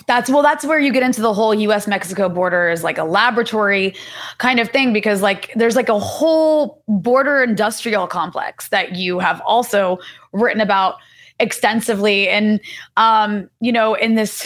That's 0.08 0.30
well, 0.30 0.44
that's 0.44 0.65
where 0.65 0.80
you 0.80 0.94
get 0.94 1.04
into 1.04 1.22
the 1.22 1.34
whole 1.34 1.54
US 1.54 1.88
Mexico 1.88 2.30
border 2.30 2.70
is 2.70 2.84
like 2.84 2.98
a 2.98 3.04
laboratory 3.04 3.96
kind 4.38 4.60
of 4.60 4.70
thing 4.70 4.94
because 4.94 5.22
like 5.22 5.52
there's 5.56 5.76
like 5.76 5.89
a 5.89 6.00
whole 6.00 6.84
border 6.88 7.41
industrial 7.44 8.06
complex 8.08 8.70
that 8.70 8.96
you 8.96 9.20
have 9.20 9.41
also 9.41 9.98
written 10.32 10.62
about 10.62 10.96
extensively. 11.39 12.30
And, 12.30 12.60
um, 12.98 13.50
you 13.60 13.72
know, 13.72 13.94
in 13.94 14.15
this 14.15 14.46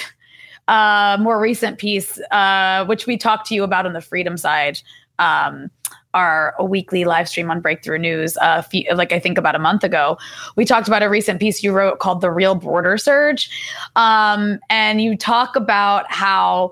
uh, 0.68 1.18
more 1.20 1.40
recent 1.40 1.78
piece, 1.78 2.20
uh, 2.32 2.86
which 2.86 3.08
we 3.08 3.18
talked 3.18 3.48
to 3.48 3.56
you 3.56 3.64
about 3.64 3.86
on 3.86 3.94
the 3.94 4.02
freedom 4.02 4.38
side, 4.38 4.80
um, 5.18 5.70
our 6.14 6.56
weekly 6.62 7.06
live 7.06 7.30
stream 7.30 7.52
on 7.52 7.62
Breakthrough 7.62 8.00
News, 8.00 8.38
uh, 8.38 8.62
few, 8.62 8.86
like 8.94 9.12
I 9.12 9.20
think 9.20 9.38
about 9.38 9.56
a 9.56 9.60
month 9.60 9.84
ago, 9.84 10.18
we 10.56 10.66
talked 10.66 10.88
about 10.88 11.04
a 11.04 11.10
recent 11.10 11.40
piece 11.40 11.64
you 11.64 11.72
wrote 11.72 12.00
called 12.00 12.22
"The 12.22 12.32
Real 12.32 12.56
Border 12.56 12.98
Surge," 12.98 13.50
um, 13.96 14.60
and 14.70 15.02
you 15.02 15.16
talk 15.16 15.56
about 15.56 16.12
how 16.12 16.72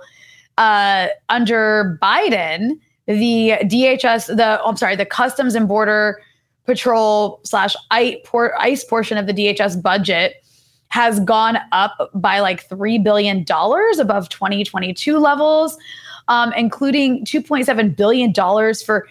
uh, 0.57 1.07
under 1.29 1.99
Biden, 2.01 2.79
the 3.05 3.53
DHS, 3.61 4.35
the 4.35 4.61
oh, 4.61 4.69
I'm 4.69 4.77
sorry, 4.77 4.95
the 4.95 5.05
Customs 5.05 5.55
and 5.55 5.67
Border 5.67 6.21
patrol 6.65 7.39
slash 7.43 7.75
ICE 7.91 8.83
portion 8.83 9.17
of 9.17 9.25
the 9.25 9.33
DHS 9.33 9.81
budget 9.81 10.43
has 10.89 11.19
gone 11.21 11.57
up 11.71 12.09
by 12.13 12.39
like 12.39 12.67
$3 12.67 13.03
billion 13.03 13.45
above 13.99 14.29
2022 14.29 15.17
levels, 15.17 15.77
um, 16.27 16.53
including 16.53 17.25
$2.7 17.25 17.95
billion 17.95 18.33
for 18.33 19.07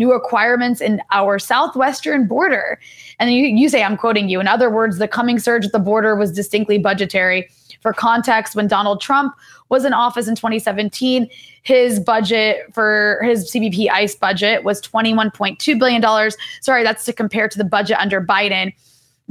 new 0.00 0.12
requirements 0.12 0.80
in 0.80 1.00
our 1.12 1.38
southwestern 1.38 2.26
border. 2.26 2.80
And 3.20 3.32
you, 3.32 3.44
you 3.44 3.68
say, 3.68 3.84
I'm 3.84 3.96
quoting 3.96 4.28
you. 4.28 4.40
In 4.40 4.48
other 4.48 4.70
words, 4.70 4.98
the 4.98 5.06
coming 5.06 5.38
surge 5.38 5.66
at 5.66 5.72
the 5.72 5.78
border 5.78 6.16
was 6.16 6.32
distinctly 6.32 6.78
budgetary. 6.78 7.48
For 7.82 7.92
context, 7.92 8.56
when 8.56 8.66
Donald 8.66 9.00
Trump 9.00 9.34
was 9.68 9.84
in 9.84 9.92
office 9.92 10.26
in 10.26 10.34
2017, 10.34 11.28
his 11.62 12.00
budget 12.00 12.74
for 12.74 13.20
his 13.22 13.50
CBP 13.52 13.90
ICE 13.90 14.14
budget 14.16 14.64
was 14.64 14.80
$21.2 14.82 15.78
billion. 15.78 16.30
Sorry, 16.62 16.82
that's 16.82 17.04
to 17.04 17.12
compare 17.12 17.48
to 17.48 17.58
the 17.58 17.64
budget 17.64 17.98
under 17.98 18.20
Biden 18.20 18.72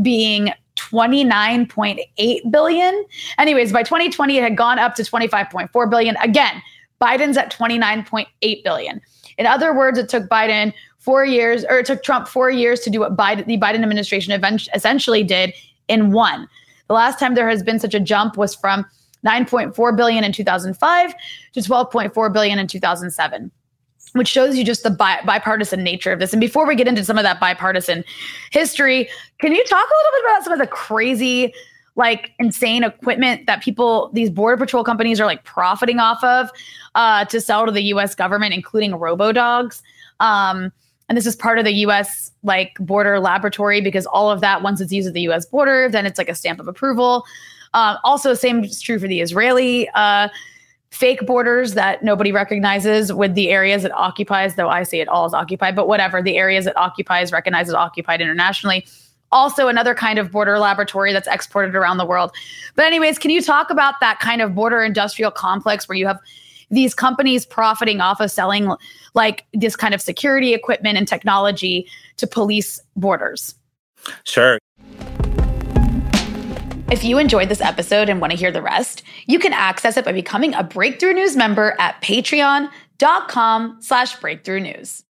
being 0.02 0.52
29.8 0.78 2.52
billion. 2.52 3.06
Anyways, 3.38 3.74
by 3.74 3.84
2020 3.84 4.38
it 4.38 4.44
had 4.44 4.56
gone 4.56 4.80
up 4.80 4.96
to 4.96 5.04
25.4 5.04 5.90
billion. 5.90 6.16
Again, 6.18 6.62
Biden's 7.02 7.38
at 7.38 7.52
29.8 7.52 8.64
billion. 8.64 9.02
In 9.40 9.48
other 9.48 9.74
words, 9.74 9.98
it 9.98 10.10
took 10.10 10.30
Biden 10.30 10.72
4 11.00 11.26
years 11.26 11.66
or 11.68 11.80
it 11.80 11.88
took 11.88 12.04
Trump 12.04 12.28
4 12.28 12.52
years 12.52 12.82
to 12.82 12.92
do 12.92 13.00
what 13.00 13.18
Biden 13.18 13.48
the 13.48 13.58
Biden 13.58 13.82
administration 13.82 14.40
essentially 14.76 15.24
did 15.24 15.54
in 15.88 16.12
one. 16.12 16.48
The 16.88 16.94
last 16.94 17.20
time 17.20 17.34
there 17.34 17.50
has 17.50 17.64
been 17.64 17.80
such 17.80 17.96
a 17.96 18.00
jump 18.00 18.38
was 18.38 18.54
from 18.54 18.86
9.4 19.26 19.98
billion 19.98 20.24
in 20.24 20.32
2005 20.32 21.14
to 21.54 21.60
12.4 21.60 22.34
billion 22.34 22.60
in 22.60 22.68
2007 22.68 23.52
which 24.14 24.28
shows 24.28 24.58
you 24.58 24.64
just 24.64 24.84
the 24.84 24.90
bi- 24.90 25.22
bipartisan 25.26 25.84
nature 25.84 26.12
of 26.12 26.20
this. 26.20 26.34
And 26.34 26.40
before 26.40 26.66
we 26.66 26.76
get 26.76 26.88
into 26.88 27.04
some 27.04 27.18
of 27.18 27.24
that 27.24 27.40
bipartisan 27.40 28.04
history, 28.52 29.10
can 29.40 29.54
you 29.54 29.64
talk 29.66 29.88
a 29.88 29.94
little 29.98 30.12
bit 30.14 30.32
about 30.32 30.44
some 30.44 30.54
of 30.54 30.60
the 30.60 30.68
crazy, 30.68 31.54
like 32.00 32.32
insane 32.40 32.84
equipment 32.84 33.46
that 33.46 33.62
people, 33.62 34.10
these 34.14 34.32
border 34.32 34.58
patrol 34.58 34.84
companies, 34.84 35.20
are 35.20 35.26
like 35.26 35.44
profiting 35.44 36.00
off 36.00 36.24
of 36.24 36.50
uh, 36.96 37.26
to 37.26 37.40
sell 37.40 37.68
to 37.68 37.72
the 37.72 37.84
U.S. 37.84 38.16
government, 38.16 38.56
including 38.56 38.96
robo 38.96 39.32
dogs? 39.32 39.84
Um, 40.20 40.72
and 41.10 41.18
this 41.18 41.26
is 41.26 41.36
part 41.36 41.60
of 41.60 41.66
the 41.66 41.74
US 41.86 42.32
like 42.44 42.78
border 42.80 43.20
laboratory 43.20 43.82
because 43.82 44.06
all 44.06 44.32
of 44.32 44.42
that, 44.42 44.62
once 44.62 44.80
it's 44.80 44.92
used 44.92 45.08
at 45.08 45.14
the 45.14 45.22
US 45.30 45.46
border, 45.46 45.90
then 45.90 46.06
it's 46.06 46.18
like 46.18 46.30
a 46.30 46.36
stamp 46.36 46.60
of 46.60 46.68
approval. 46.68 47.26
Um, 47.74 47.98
also, 48.04 48.34
same 48.34 48.64
is 48.64 48.82
true 48.82 48.98
for 48.98 49.08
the 49.08 49.20
Israeli 49.22 49.90
uh, 49.90 50.30
fake 50.92 51.26
borders 51.26 51.74
that 51.74 52.04
nobody 52.04 52.32
recognizes 52.32 53.12
with 53.12 53.36
the 53.36 53.50
areas 53.50 53.86
it 53.86 53.92
occupies, 53.92 54.56
though 54.56 54.70
I 54.70 54.84
say 54.84 55.02
it 55.02 55.08
all 55.08 55.26
is 55.26 55.34
occupied, 55.34 55.76
but 55.76 55.88
whatever, 55.88 56.22
the 56.22 56.38
areas 56.38 56.66
it 56.66 56.76
occupies, 56.78 57.32
recognized 57.32 57.70
as 57.70 57.76
occupied 57.76 58.22
internationally. 58.22 58.86
Also, 59.32 59.68
another 59.68 59.94
kind 59.94 60.20
of 60.20 60.32
border 60.32 60.58
laboratory 60.58 61.14
that's 61.14 61.28
exported 61.28 61.76
around 61.76 61.98
the 61.98 62.06
world. 62.06 62.32
But, 62.76 62.86
anyways, 62.86 63.20
can 63.20 63.32
you 63.32 63.42
talk 63.42 63.70
about 63.70 64.00
that 64.00 64.20
kind 64.20 64.42
of 64.42 64.56
border 64.56 64.84
industrial 64.84 65.32
complex 65.32 65.88
where 65.88 65.98
you 65.98 66.08
have 66.08 66.20
these 66.72 66.94
companies 66.94 67.46
profiting 67.46 68.02
off 68.02 68.20
of 68.20 68.32
selling 68.32 68.72
like 69.14 69.46
this 69.54 69.76
kind 69.76 69.94
of 69.94 70.02
security 70.02 70.54
equipment 70.54 70.98
and 70.98 71.08
technology 71.08 71.88
to 72.18 72.28
police 72.28 72.80
borders. 72.96 73.56
Sure. 74.24 74.60
If 76.92 77.04
you 77.04 77.20
enjoyed 77.20 77.50
this 77.50 77.62
episode 77.62 78.10
and 78.10 78.20
want 78.20 78.32
to 78.32 78.38
hear 78.38 78.52
the 78.52 78.62
rest, 78.62 79.04
you 79.28 79.38
can 79.38 79.54
access 79.54 79.96
it 79.96 80.06
by 80.06 80.12
becoming 80.12 80.56
a 80.56 80.64
Breakthrough 80.64 81.14
News 81.14 81.36
member 81.36 81.76
at 81.80 82.02
patreon.com 82.02 83.78
slash 83.82 84.16
breakthrough 84.20 84.60
news. 84.60 85.04